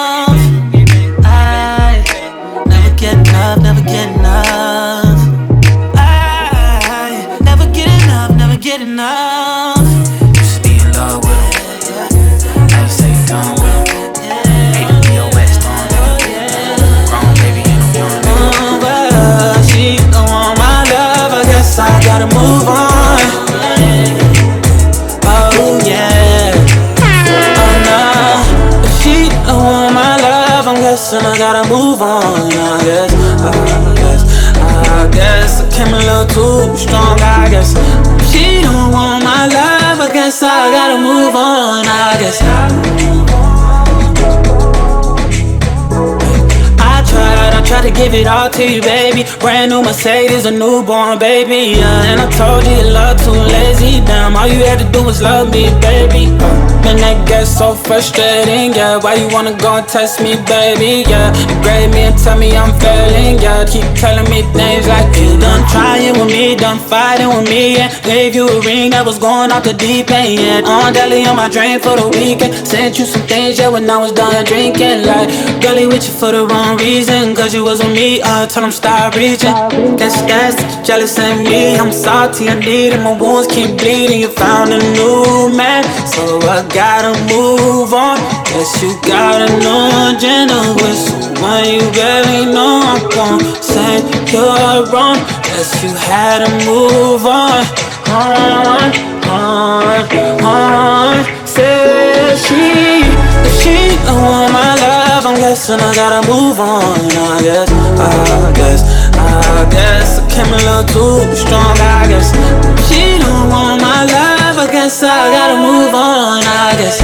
[32.00, 32.52] Move on.
[32.52, 33.14] I guess.
[33.44, 34.22] I guess.
[34.58, 37.20] I guess I came a little too strong.
[37.20, 37.74] I guess.
[38.32, 41.86] She don't want my love, I guess I gotta move on.
[41.86, 42.42] I guess.
[42.42, 43.39] I
[47.70, 49.24] tried to give it all to you, baby.
[49.40, 51.78] Brand new Mercedes, a newborn baby.
[51.78, 54.02] Yeah, and I told you your love too lazy.
[54.10, 56.34] Damn, all you had to do was love me, baby.
[56.42, 56.50] Uh,
[56.82, 58.74] man, that gets so frustrating.
[58.74, 61.06] Yeah, why you wanna go and test me, baby?
[61.06, 63.38] Yeah, you grade me and tell me I'm failing.
[63.38, 67.78] Yeah, keep telling me things like you done trying with me, done fighting with me.
[67.78, 67.94] yeah.
[68.02, 70.42] gave you a ring that was going off the deep end.
[70.42, 72.66] Yeah, on daily on my drain for the weekend.
[72.66, 75.06] Sent you some things, yeah, when I was done drinking.
[75.06, 75.30] Like,
[75.62, 77.36] girlie with you for the wrong reason.
[77.36, 79.54] Cause you was with me, I told him stop reaching.
[79.98, 81.76] Guess that's jealous of me.
[81.76, 83.02] I'm salty, I need it.
[83.02, 84.20] My wounds keep bleeding.
[84.22, 88.18] You found a new man, so I gotta move on.
[88.50, 92.82] Guess you got a new agenda with someone you barely know.
[92.86, 95.18] I won't say you're wrong.
[95.50, 97.66] Guess you had to move on.
[98.10, 98.94] On,
[99.30, 100.06] on,
[100.44, 101.48] on.
[101.48, 103.04] Say she,
[103.60, 104.49] she don't want
[105.40, 107.00] I'm guessing I gotta move on.
[107.00, 108.84] I guess, I guess,
[109.16, 111.80] I guess I came a little too strong.
[111.80, 112.36] I guess
[112.92, 116.44] she don't want my love, I guess I gotta move on.
[116.44, 117.02] I guess,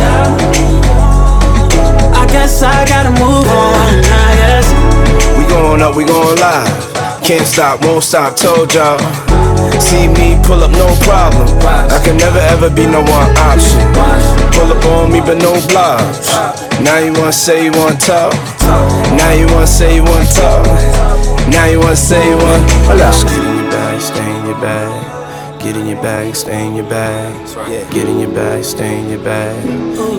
[2.11, 4.03] I guess I gotta move on.
[4.03, 4.67] I guess.
[5.39, 7.23] We going up, we going live.
[7.23, 8.99] Can't stop, won't stop, told y'all.
[9.79, 11.47] See me pull up, no problem.
[11.91, 13.79] I can never ever be no one option.
[14.53, 16.29] Pull up on me, but no blobs.
[16.81, 18.33] Now you wanna say you wanna talk.
[19.17, 20.65] Now you wanna say you wanna talk.
[21.49, 22.67] Now you wanna say you wanna.
[22.87, 23.15] Hold up.
[23.15, 25.59] Get in your bag, stay in your bag.
[25.61, 27.33] Get in your bag, stay in your bag.
[27.91, 29.63] Get in your bag, stay in your bag.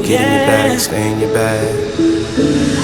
[0.04, 2.75] Get in your bag, stay in your bag.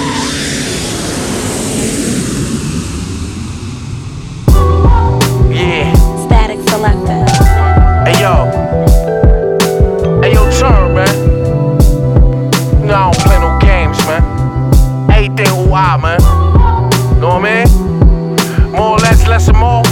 [6.83, 7.29] Selected.
[8.07, 8.51] Hey yo.
[10.21, 11.15] Hey yo, turn, man.
[12.81, 14.23] You know I don't play no games, man.
[15.11, 16.21] Everything who I, man.
[17.21, 18.73] Know what I mean?
[18.73, 19.85] More or less, less or more.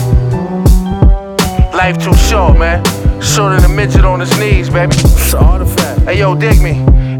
[1.73, 2.85] Life too short, man.
[3.23, 4.93] Shorter than a midget on his knees, baby.
[4.93, 6.01] It's an artifact.
[6.03, 6.75] Hey yo, dig me.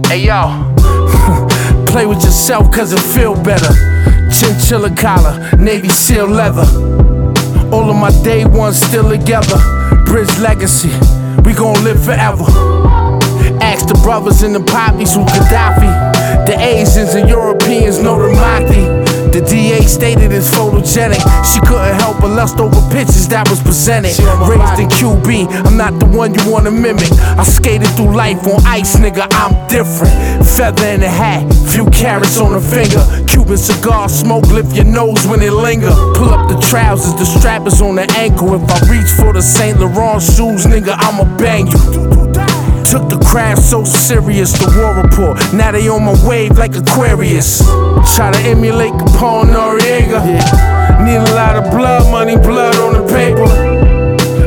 [0.09, 0.67] Hey yo.
[1.87, 3.73] Play with yourself cause it feel better.
[4.33, 6.90] Chinchilla collar, Navy SEAL leather.
[7.73, 9.57] All of my day ones still together.
[10.05, 10.91] Bridge legacy,
[11.45, 12.45] we gon' live forever.
[13.63, 16.47] Ask the brothers and the poppies who Gaddafi.
[16.47, 19.00] The Asians and Europeans know the Mahdi.
[19.31, 21.23] The DA stated it's photogenic.
[21.47, 24.19] She couldn't help but lust over pictures that was presented.
[24.43, 27.11] Raised in QB, I'm not the one you wanna mimic.
[27.39, 30.11] I skated through life on ice, nigga, I'm different.
[30.45, 33.07] Feather in the hat, few carrots on the finger.
[33.31, 35.95] Cuban cigar smoke, lift your nose when it linger.
[36.19, 38.55] Pull up the trousers, the strap is on the ankle.
[38.55, 42.20] If I reach for the Saint Laurent shoes, nigga, I'ma bang you.
[42.85, 45.39] Took the craft so serious, the war report.
[45.53, 47.61] Now they on my wave like Aquarius.
[48.17, 50.21] Try to emulate Capone Noriega.
[51.05, 53.45] Need a lot of blood money, blood on the paper.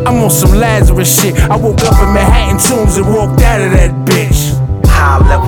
[0.06, 1.36] I'm on some Lazarus shit.
[1.50, 4.53] I woke up in Manhattan Tombs and walked out of that bitch.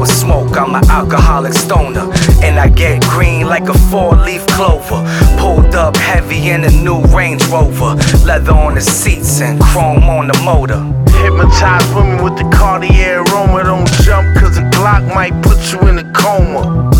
[0.06, 2.12] Level smoke, I'm an alcoholic stoner.
[2.44, 5.02] And I get green like a four leaf clover.
[5.40, 7.96] Pulled up heavy in a new Range Rover.
[8.24, 10.82] Leather on the seats and chrome on the motor.
[11.22, 13.64] Hypnotize women with the Cartier aroma.
[13.64, 16.92] Don't jump, cause a Glock might put you in a coma.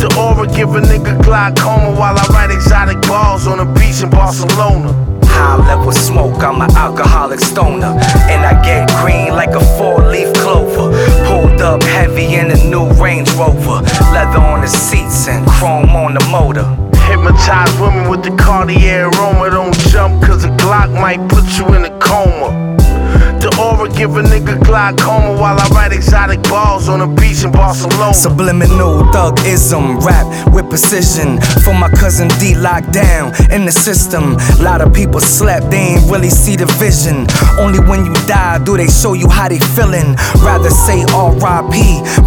[0.00, 4.10] The aura give a nigga glaucoma while I write exotic balls on a beach in
[4.10, 5.19] Barcelona.
[5.36, 7.92] High level smoke, I'm an alcoholic stoner.
[8.32, 10.90] And I get green like a four leaf clover.
[11.26, 13.82] Pulled up heavy in a new Range Rover.
[14.12, 16.66] Leather on the seats and chrome on the motor.
[17.06, 19.50] Hypnotize women with the Cartier aroma.
[19.50, 22.79] Don't jump, cause a Glock might put you in a coma.
[23.60, 27.52] The aura give a nigga glaucoma while I write exotic balls on a beach in
[27.52, 28.14] Barcelona.
[28.14, 31.38] Subliminal thugism, rap with precision.
[31.62, 34.38] For my cousin D locked down in the system.
[34.64, 37.26] Lot of people slept, they ain't really see the vision.
[37.58, 40.16] Only when you die do they show you how they feeling.
[40.40, 41.76] Rather say R.I.P.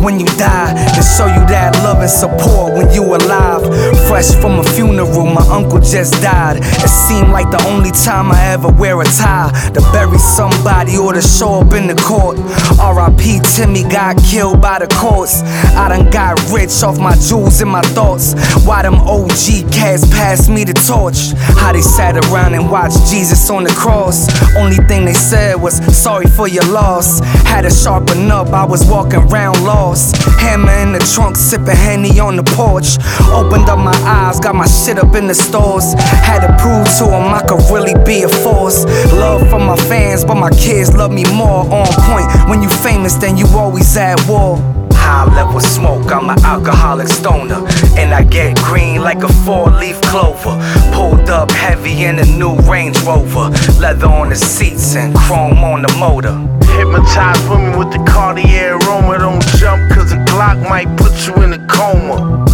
[0.03, 3.65] when you die than show you that love and support when you alive.
[4.05, 6.57] Fresh from a funeral, my uncle just died.
[6.61, 11.13] It seemed like the only time I ever wear a tie to bury somebody or
[11.13, 12.37] to show up in the court.
[12.79, 13.39] R.I.P.
[13.55, 15.41] Timmy got killed by the courts.
[15.75, 18.33] I done got rich off my jewels and my thoughts.
[18.65, 21.33] Why them OG cats passed me the torch?
[21.57, 24.27] How they sat around and watched Jesus on the cross.
[24.55, 27.19] Only thing they said was sorry for your loss.
[27.47, 30.17] Had to sharpen up, I was walking around lost.
[30.39, 32.97] Hammer in the trunk, sipping Henny on the porch.
[33.31, 35.93] Opened up my eyes, got my shit up in the stores.
[35.97, 38.85] Had to prove to them I could really be a force.
[39.13, 41.63] Love from my fans, but my kids love me more.
[41.71, 44.57] On point, when you famous, then you always at war.
[44.93, 47.61] High level smoke, I'm an alcoholic stoner.
[47.97, 50.55] And I get green like a four leaf clover.
[50.93, 53.49] Pulled up heavy in a new Range Rover.
[53.79, 56.35] Leather on the seats and chrome on the motor.
[56.77, 59.19] Hypnotize women with the Cartier aroma.
[59.19, 62.45] Don't jump, cause a Glock might put you in a coma.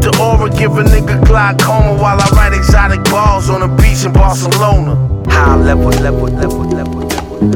[0.00, 4.12] The aura give a nigga glaucoma while I write exotic balls on a beach in
[4.12, 4.94] Barcelona.
[5.28, 7.15] High level, level, level, level, level.
[7.36, 7.52] Cops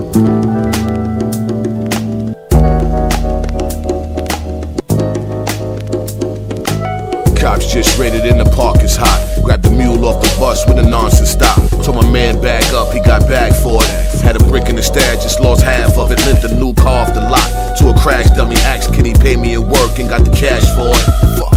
[7.73, 9.41] just raided in the park, it's hot.
[9.43, 11.57] Grabbed the mule off the bus with a nonsense stop.
[11.83, 13.89] Told my man bag up, he got back for it.
[14.21, 16.19] Had a brick in the stash, just lost half of it.
[16.27, 18.57] Lent a new car off the lot to a crash dummy.
[18.57, 21.07] Asked, can he pay me at work and got the cash for it.
[21.41, 21.55] Fuck.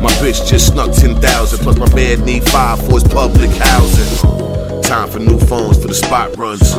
[0.00, 4.80] My bitch just snuck 10,000, plus my man need five for his public housing.
[4.80, 6.74] Time for new phones for the spot runs.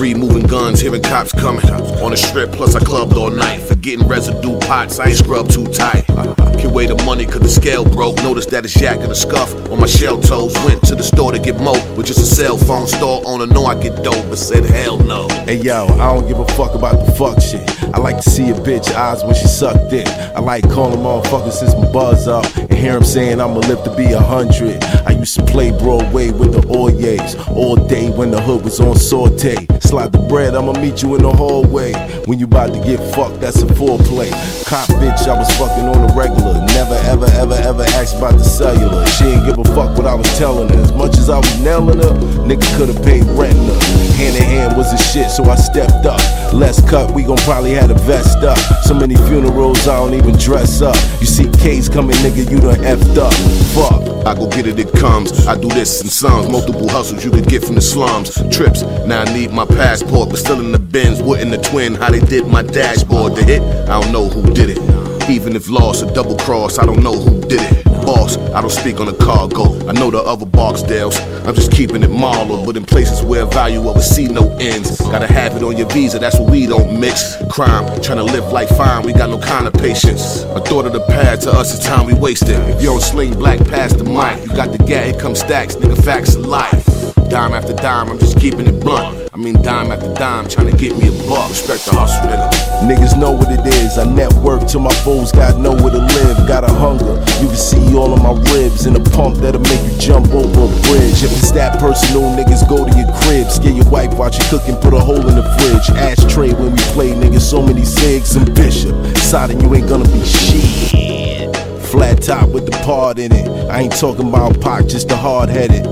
[0.00, 1.62] Removing guns, hearing cops coming.
[2.00, 3.60] On the strip, plus I clubbed all night.
[3.60, 6.06] Forgetting residue pots, I ain't scrubbed too tight.
[6.06, 8.16] Can't weigh the money cause the scale broke.
[8.16, 10.54] Noticed that it's yak and a scuff on my shell toes.
[10.64, 12.86] Went to the store to get mo with just a cell phone.
[12.86, 15.28] Store owner know I get dope, but said hell no.
[15.44, 17.68] Hey yo, I don't give a fuck about the fuck shit.
[17.94, 20.06] I like to see a bitch eyes when she sucked dick.
[20.08, 23.94] I like calling motherfuckers since my buzz up and hear him saying I'ma live to
[23.96, 24.82] be a hundred.
[25.06, 28.96] I used to play Broadway with the Oyes all day when the hood was on
[28.96, 29.66] saute.
[29.90, 31.92] Slide the bread, I'ma meet you in the hallway.
[32.26, 34.30] When you about to get fucked, that's a foreplay.
[34.64, 36.64] Cop bitch, I was fucking on the regular.
[36.78, 39.04] Never ever ever ever asked about the cellular.
[39.18, 40.80] She ain't give a fuck what I was telling her.
[40.80, 42.14] As much as I was nailing her,
[42.46, 43.99] nigga could've paid rent her.
[44.20, 46.20] Hand in hand was the shit, so I stepped up.
[46.52, 48.58] Less cut, we gon' probably have a vest up.
[48.84, 50.96] So many funerals, I don't even dress up.
[51.20, 53.32] You see K's coming, nigga, you done effed up.
[53.74, 54.26] Fuck.
[54.26, 55.46] I go get it, it comes.
[55.46, 56.50] I do this in sums.
[56.50, 58.34] Multiple hustles you could get from the slums.
[58.54, 61.22] Trips, now I need my passport, but still in the bins.
[61.22, 63.36] What in the twin, how they did my dashboard.
[63.36, 65.30] The hit, I don't know who did it.
[65.30, 67.89] Even if lost or double cross, I don't know who did it.
[68.10, 69.88] Boss, I don't speak on the cargo.
[69.88, 71.14] I know the other Barksdales.
[71.46, 73.94] I'm just keeping it Marlo, but in places where value a
[74.32, 75.00] no ends.
[75.00, 77.36] Gotta have it on your visa, that's what we don't mix.
[77.48, 80.42] Crime, trying to live life fine, we got no kind of patience.
[80.42, 82.58] A thought of the past to us is time we wasted.
[82.70, 85.76] If you don't sling black past the mic, you got the gat, here come stacks,
[85.76, 87.14] nigga, facts of life.
[87.28, 89.19] Dime after dime, I'm just keeping it blunt.
[89.40, 91.48] I mean, dime after dime, trying to get me a buck.
[91.48, 92.52] Respect the hustle, nigga.
[92.84, 93.96] Niggas know what it is.
[93.96, 96.46] I network till my foes got nowhere to live.
[96.46, 97.16] Got a hunger.
[97.40, 100.68] You can see all of my ribs in a pump that'll make you jump over
[100.68, 101.24] a bridge.
[101.24, 103.48] If it's that personal, niggas go to your crib.
[103.48, 105.88] Scare your wife, watch you cook and put a hole in the fridge.
[105.96, 107.40] Ashtray when we play, niggas.
[107.40, 108.92] So many cigs and bishop.
[109.16, 111.56] Siding, you ain't gonna be shit.
[111.88, 113.48] Flat top with the part in it.
[113.70, 115.86] I ain't talking about Pac, just the hard headed.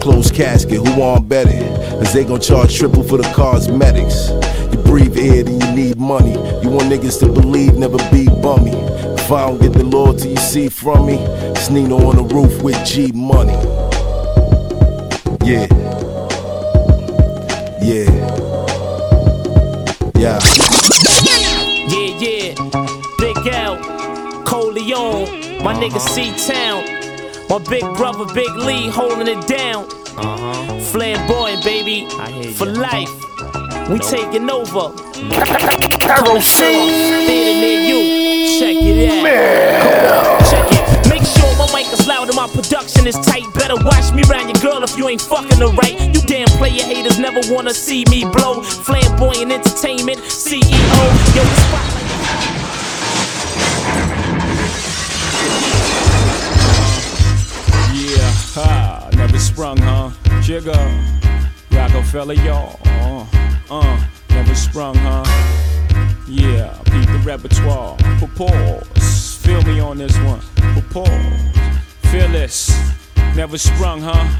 [0.00, 1.87] Closed casket, who want bet it?
[1.98, 4.30] Cause they gon' charge triple for the cosmetics.
[4.72, 6.32] You breathe air, then you need money.
[6.62, 8.70] You want niggas to believe, never be bummy.
[8.70, 12.62] If I don't get the loyalty you see from me, it's Nino on the roof
[12.62, 13.52] with G money.
[15.44, 15.66] Yeah.
[17.82, 18.08] Yeah.
[20.14, 20.38] Yeah.
[21.88, 22.54] Yeah, yeah.
[23.18, 23.76] Big L,
[24.44, 26.84] Coleon, my nigga C Town.
[27.50, 29.88] My big brother, Big Lee, holding it down.
[30.20, 30.80] Uh-huh.
[30.80, 32.08] Flamboyant, baby.
[32.54, 33.08] For life.
[33.88, 34.92] We taking over.
[36.02, 36.90] Kerosene.
[37.24, 38.58] Theater near you.
[38.58, 40.40] Check it out.
[40.50, 41.08] Check it.
[41.08, 43.44] Make sure my mic is loud and my production is tight.
[43.54, 45.94] Better watch me round your girl if you ain't fucking her right.
[46.14, 48.62] You damn player haters never wanna see me blow.
[48.62, 50.64] Flamboyant entertainment, CEO.
[51.34, 52.07] Yo, the spotlight.
[58.08, 60.10] Yeah, ha, never sprung, huh?
[60.40, 60.78] Jigga,
[61.70, 62.80] Roc-A-Fella, y'all.
[62.86, 63.26] Uh,
[63.70, 65.24] uh, never sprung, huh?
[66.26, 67.98] Yeah, beat the repertoire.
[68.34, 70.40] Pause, feel me on this one.
[70.90, 71.10] Pause,
[72.10, 72.70] this.
[73.36, 74.38] Never sprung, huh?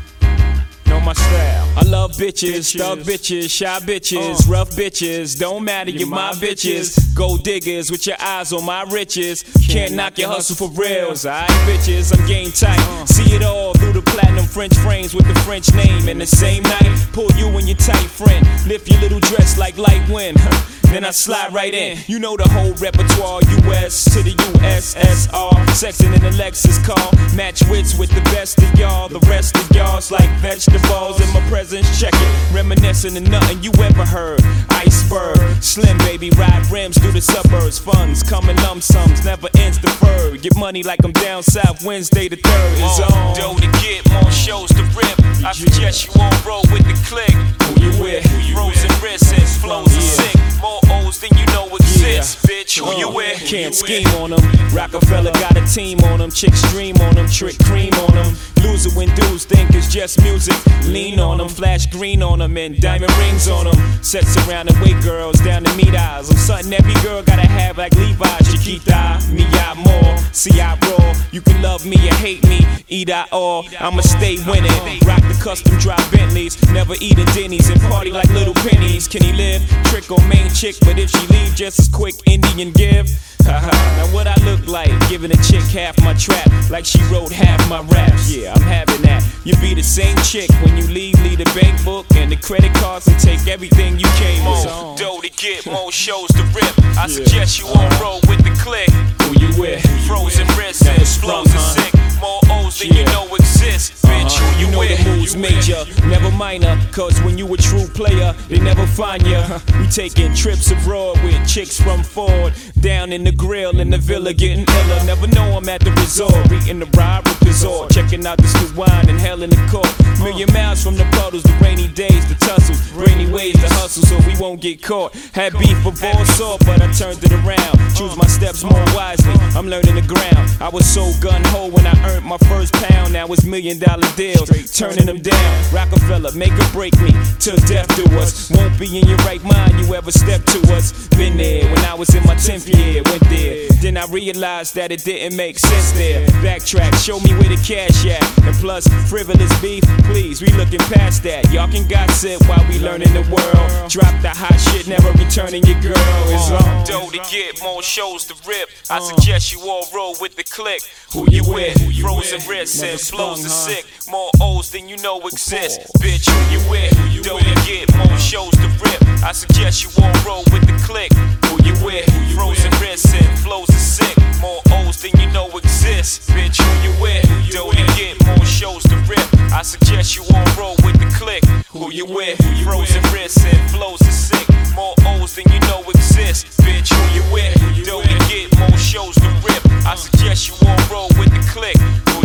[0.88, 1.68] Know my style.
[1.76, 4.52] I love bitches, thug bitches, shy bitches, uh.
[4.52, 5.38] rough bitches.
[5.38, 7.14] Don't matter, you're my bitches.
[7.14, 9.44] Gold diggers with your eyes on my riches.
[9.68, 11.26] Can't knock your hustle for reals.
[11.26, 12.80] Alright, bitches, I'm game tight.
[12.80, 13.06] Uh.
[13.06, 16.08] See it all through the platinum French frames with the French name.
[16.08, 18.46] And the same night, pull you and your tight friend.
[18.66, 20.38] Lift your little dress like light wind.
[20.90, 21.98] Then I slide right in.
[22.06, 25.52] You know the whole repertoire, US to the USSR.
[25.76, 27.12] Sexing in the Lexus car.
[27.36, 29.08] Match wits with the best of y'all.
[29.08, 31.86] The rest of y'all's like vegetables in my presence.
[32.00, 32.54] Check it.
[32.54, 34.40] Reminiscing of nothing you ever heard.
[34.70, 35.62] Iceberg.
[35.62, 37.78] Slim baby, ride rims through the suburbs.
[37.78, 40.40] Funds coming lump sums, never ends deferred.
[40.40, 43.36] Get money like I'm down south Wednesday the 3rd is on.
[43.36, 45.44] Dough to get, more shows to rip.
[45.44, 47.30] I suggest you all roll with the click.
[47.62, 48.24] Who you with?
[48.54, 50.47] Frozen wrists and flows are sick.
[50.60, 52.78] More O's than you know exist, bitch.
[52.78, 53.38] Who you uh, with?
[53.44, 54.40] Can't scheme on them.
[54.72, 56.30] Roc-A-Fella got a team on them.
[56.30, 57.28] Chicks dream on them.
[57.28, 58.36] Trick cream on them.
[58.62, 60.56] Loser when dudes think it's just music.
[60.84, 61.48] Lean on them.
[61.48, 62.56] Flash green on them.
[62.56, 64.02] And diamond rings on them.
[64.02, 66.30] Sets around and wait girls down to meet eyes.
[66.30, 68.38] I'm something every girl gotta have like Levi.
[68.50, 69.20] Chiquita.
[69.30, 70.16] Me, I more.
[70.32, 71.14] See, I roll.
[71.32, 72.66] You can love me or hate me.
[72.88, 73.66] Eat I all.
[73.80, 74.98] I'ma stay winning.
[75.04, 76.56] Rock the custom drop Bentleys.
[76.72, 79.08] Never eat eating Denny's and party like little pennies.
[79.08, 79.62] Can he live?
[79.84, 83.08] Trick on main chick, but if she leave just as quick, Indian give.
[83.48, 87.58] Now what I look like, giving a chick half my trap, like she wrote half
[87.68, 88.30] my raps.
[88.30, 89.24] Yeah, I'm having that.
[89.44, 92.74] You be the same chick when you leave, leave the bank book and the credit
[92.74, 94.64] cards and take everything you came with.
[94.98, 96.72] Dough to get, more shows to rip.
[96.98, 98.04] I suggest you all uh-huh.
[98.04, 98.90] roll with the click.
[99.22, 99.80] Who you with?
[100.06, 101.94] Frozen wrists and explodes are sick.
[102.20, 104.07] More O's than you know exist.
[104.28, 105.04] Bitch, who you, know with?
[105.04, 106.78] the moves major, never minor.
[106.92, 109.58] Cause when you a true player, they never find ya.
[109.80, 112.52] We taking trips abroad with chicks from Ford.
[112.80, 115.04] Down in the grill in the villa, getting iller.
[115.04, 116.34] Never know I'm at the resort.
[116.52, 117.90] Eating the ride with resort.
[117.90, 119.88] Checking out this new wine and hell in the court.
[120.20, 122.92] Million miles from the puddles, the rainy days, the tussles.
[122.92, 125.14] Rainy ways to hustle so we won't get caught.
[125.32, 125.94] Had beef for
[126.26, 127.78] salt, but I turned it around.
[127.94, 129.32] Choose my steps more wisely.
[129.56, 130.50] I'm learning the ground.
[130.60, 133.12] I was so gun ho when I earned my first pound.
[133.12, 134.50] Now it's million dollar deals.
[134.76, 135.72] Turning them down.
[135.72, 137.12] Roc-A-Fella, make or break me.
[137.38, 138.50] Till death do us.
[138.50, 141.08] Won't be in your right mind, you ever step to us.
[141.16, 143.02] Been there when I was in my 10th year.
[143.06, 143.68] Went there.
[143.80, 146.26] Then I realized that it didn't make sense there.
[146.42, 148.22] Backtrack, show me where the cash at.
[148.44, 151.50] And plus, frivolous beef, please, we looking past that.
[151.52, 153.90] Y'all can gossip while we learning the world.
[153.90, 155.94] Drop the hot shit, never returning your girl.
[156.26, 156.70] It's uh-huh.
[156.70, 158.68] on dough to get, more shows to rip.
[158.90, 159.00] I uh.
[159.00, 160.82] suggest you all roll with the click.
[161.12, 161.78] Who you with?
[162.00, 163.84] Frozen wrists and flows are sick.
[164.10, 165.80] More O's than you know exist.
[166.00, 166.92] Bitch, who you with?
[167.22, 169.02] Dough to get, more shows to rip.
[169.22, 171.12] I suggest you all roll with the click.
[171.44, 172.08] Who you with?
[172.34, 174.16] Frozen wrists and flows are sick.
[174.40, 176.30] More O's than you know exist.
[176.30, 177.22] Bitch, who you with?
[177.52, 179.20] Dough to get, more shows to rip.
[179.52, 181.44] I suggest you all roll with the click.
[181.68, 182.38] Who you with?
[182.64, 184.48] Frozen wrists and flows are sick.
[184.74, 186.46] More O's than you know exist.
[186.62, 187.52] Bitch, who you with?
[187.84, 189.60] Dough to get, more shows to rip.
[189.84, 191.76] I suggest you all roll with the click.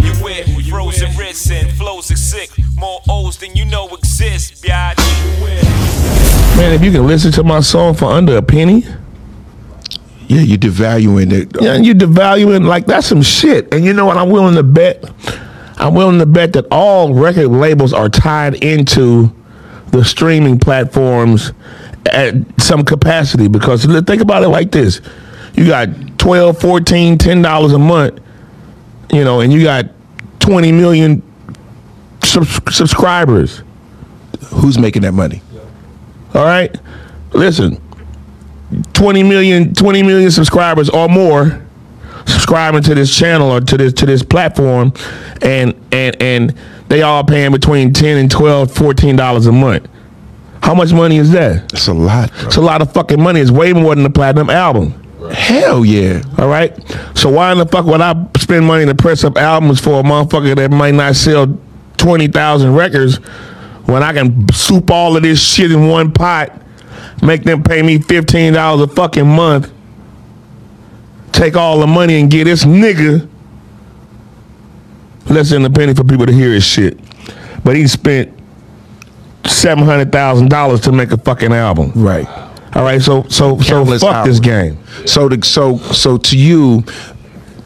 [0.04, 0.70] Who you with?
[0.70, 2.49] Frozen wrists and flows are sick.
[2.78, 4.64] More O's than you know exist.
[4.64, 4.97] Biatch.
[6.58, 8.84] Man, if you can listen to my song for under a penny,
[10.28, 11.49] Yeah, you're devaluing it.
[11.62, 13.74] yeah, you're devaluing like that's some shit.
[13.74, 14.18] And you know what?
[14.18, 15.04] I'm willing to bet.
[15.78, 19.34] I'm willing to bet that all record labels are tied into
[19.88, 21.51] the streaming platforms
[22.12, 25.01] at some capacity because l- think about it like this
[25.56, 25.88] you got
[26.18, 28.20] 12 14 10 dollars a month
[29.14, 29.86] you know and you got
[30.39, 31.22] 20 million
[32.24, 33.64] subs- subscribers.
[34.47, 35.41] Who's making that money?
[36.34, 36.76] All right?
[37.34, 37.82] Listen
[38.93, 41.61] 20 million 20 million subscribers or more
[42.26, 44.91] subscribing to this channel or to this to this platform
[45.41, 46.55] and and and
[46.89, 49.88] they all paying between 10 and 12 14 dollars a month.
[50.61, 51.72] How much money is that?
[51.74, 53.39] It's a lot it's a lot of fucking money.
[53.41, 56.78] It's way more than the platinum album hell yeah all right
[57.16, 60.04] so why in the fuck would i spend money to press up albums for a
[60.04, 61.58] motherfucker that might not sell
[61.98, 63.18] 20,000 records
[63.86, 66.62] when i can soup all of this shit in one pot
[67.22, 69.72] make them pay me $15 a fucking month
[71.32, 73.28] take all the money and get this nigga
[75.30, 76.98] less than a penny for people to hear his shit.
[77.64, 78.38] But he spent
[79.46, 81.92] seven hundred thousand dollars to make a fucking album.
[81.96, 82.28] Right.
[82.76, 83.02] All right.
[83.02, 84.78] So so so Countless fuck this game.
[85.06, 86.84] So the so so to you,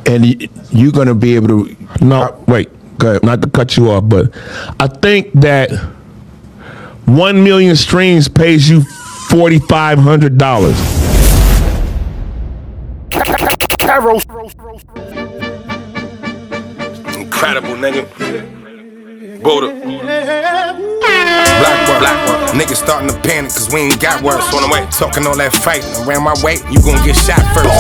[0.05, 1.75] and y- you're gonna be able to.
[2.01, 2.69] No, wait.
[2.97, 3.23] Go ahead.
[3.23, 4.31] Not to cut you off, but
[4.79, 5.71] I think that
[7.05, 8.81] one million streams pays you
[9.29, 10.77] forty five hundred dollars.
[17.17, 18.56] Incredible, nigga.
[19.47, 19.71] Buddha.
[19.71, 20.75] Black
[21.87, 22.51] work, black work.
[22.51, 24.85] Niggas starting to panic cause we ain't got words on the way.
[24.91, 27.71] Talking all that fighting around my way, you gon' get shot first.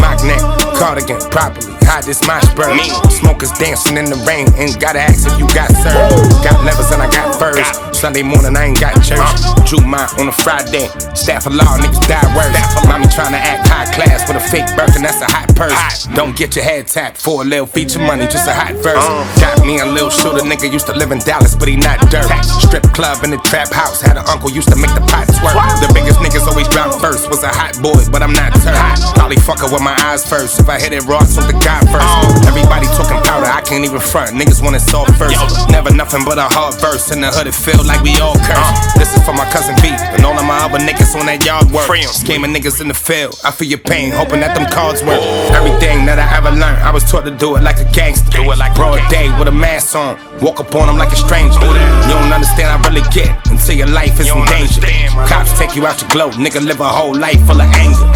[0.00, 0.38] Magnet,
[0.78, 1.75] cardigan, properly.
[1.86, 2.74] Hide this mosh bird.
[3.10, 6.42] Smokers dancing in the rain, ain't gotta ask if you got served.
[6.42, 7.62] Got levers and I got furs.
[7.96, 9.22] Sunday morning, I ain't got church.
[9.64, 10.90] Drew mine on a Friday.
[11.14, 12.52] Staff of law, niggas die worse.
[12.84, 16.04] Mommy trying to act high class with a fake birth, and that's a hot purse.
[16.12, 19.00] Don't get your head tapped for a little feature money, just a hot verse.
[19.40, 22.28] Got me a little shooter, nigga used to live in Dallas, but he not dirt.
[22.60, 25.56] Strip club in the trap house, had an uncle used to make the pot twerk.
[25.80, 28.76] The biggest niggas always drop first, was a hot boy, but I'm not turned.
[29.16, 30.60] Probably fucker with my eyes first.
[30.60, 32.08] If I hit it raw, took the guy first.
[32.46, 34.32] Everybody talking powder, I can't even front.
[34.32, 35.36] Niggas want it soft first.
[35.68, 37.10] Never nothing but a hard verse.
[37.12, 38.96] In the hood, it feel like we all cursed.
[38.96, 41.68] This is for my cousin B and all of my other niggas on that yard
[41.70, 41.88] work.
[42.08, 43.36] Scheming niggas in the field.
[43.44, 45.20] I feel your pain, hoping that them cards work.
[45.52, 48.30] Everything that I ever learned, I was taught to do it like a gangster.
[48.30, 50.16] Do it like broad day with a mask on.
[50.40, 51.58] Walk up on them like a stranger.
[51.60, 54.80] You don't understand, I really get until your life is in danger.
[55.26, 58.06] Cops take you out your glow, nigga live a whole life full of anger.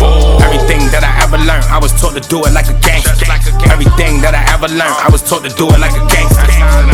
[0.44, 3.26] Everything that I ever learned, I was taught to do it like a gangster.
[3.70, 6.46] Everything that I ever learned, I was taught to do it like a gangster.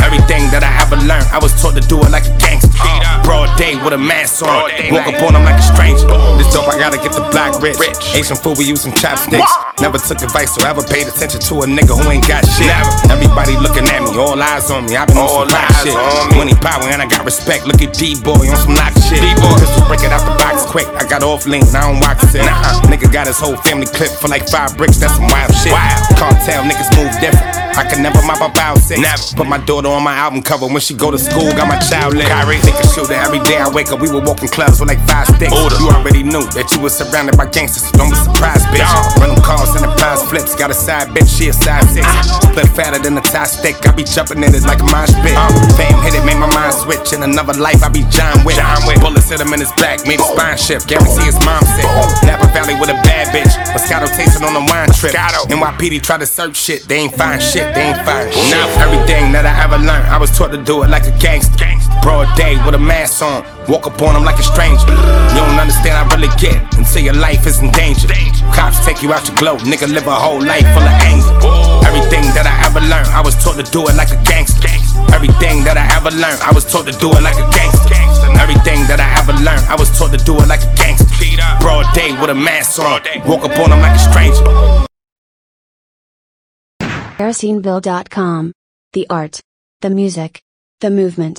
[0.04, 3.05] Everything that I ever learned, I was taught to do it like a gangster.
[3.26, 6.06] Broad day with a mask on, walk up on them like a stranger.
[6.38, 7.74] This dope, I gotta get the block rich.
[8.14, 9.50] Asian food, we using chopsticks.
[9.82, 12.70] Never took advice or ever paid attention to a nigga who ain't got shit.
[13.10, 14.94] Everybody looking at me, all eyes on me.
[14.94, 15.98] I've been on some rock shit.
[16.38, 17.66] Money, power, and I got respect.
[17.66, 19.18] Look at D-boy on some knock shit.
[19.18, 20.86] D-Boy, Pistol break it out the box quick.
[20.94, 22.46] I got off lean, I don't watch it.
[22.46, 25.02] Nah, nigga got his whole family clipped for like five bricks.
[25.02, 25.74] That's some wild shit.
[26.14, 27.65] Cartel niggas move different.
[27.76, 29.00] I can never mop up out six.
[29.00, 29.22] Never.
[29.36, 31.52] Put my daughter on my album cover when she go to school.
[31.52, 32.26] Got my child lit.
[32.26, 33.12] Kyrie, nigga shooter.
[33.12, 35.52] Every day I wake up, we were walking clubs with like five sticks.
[35.52, 38.88] You already knew that you was surrounded by gangsters, so don't be surprised, bitch.
[39.20, 40.56] Run them cars and the prize flips.
[40.56, 42.08] Got a side bitch, she a side six.
[42.48, 43.76] Split fatter than a tie stick.
[43.84, 45.36] I be jumping in it like a mosh pit.
[45.76, 47.12] Fame hit it, made my mind switch.
[47.12, 48.56] In another life, I be John Wick.
[49.04, 50.88] Bullets hit him in his back, made his spine shift.
[50.88, 51.84] Guarantee his mom sick.
[52.24, 53.52] Napa Valley with a bad bitch.
[53.76, 55.12] Moscato tasting on a wine trip.
[55.12, 57.65] NYPD try to search shit, they ain't find shit.
[58.06, 58.54] Firing shit.
[58.54, 61.66] Now everything that I ever learned, I was taught to do it like a gangster.
[62.02, 64.86] Broad day with a mask on, walk up on them like a stranger.
[65.34, 68.06] You don't understand, I really get until your life is in danger.
[68.54, 71.34] Cops take you out your glow, nigga live a whole life full of anger.
[71.82, 74.70] Everything that I ever learned, I was taught to do it like a gangster.
[75.10, 77.98] Everything that I ever learned, I was taught to do it like a gangster.
[78.38, 81.06] Everything that I ever learned, I was taught to do it like a gangster.
[81.60, 84.86] Broad day with a mask on, walk up on them like a stranger.
[87.16, 88.52] KerosineBill.com.
[88.92, 89.40] The art,
[89.80, 90.42] the music,
[90.80, 91.34] the movement.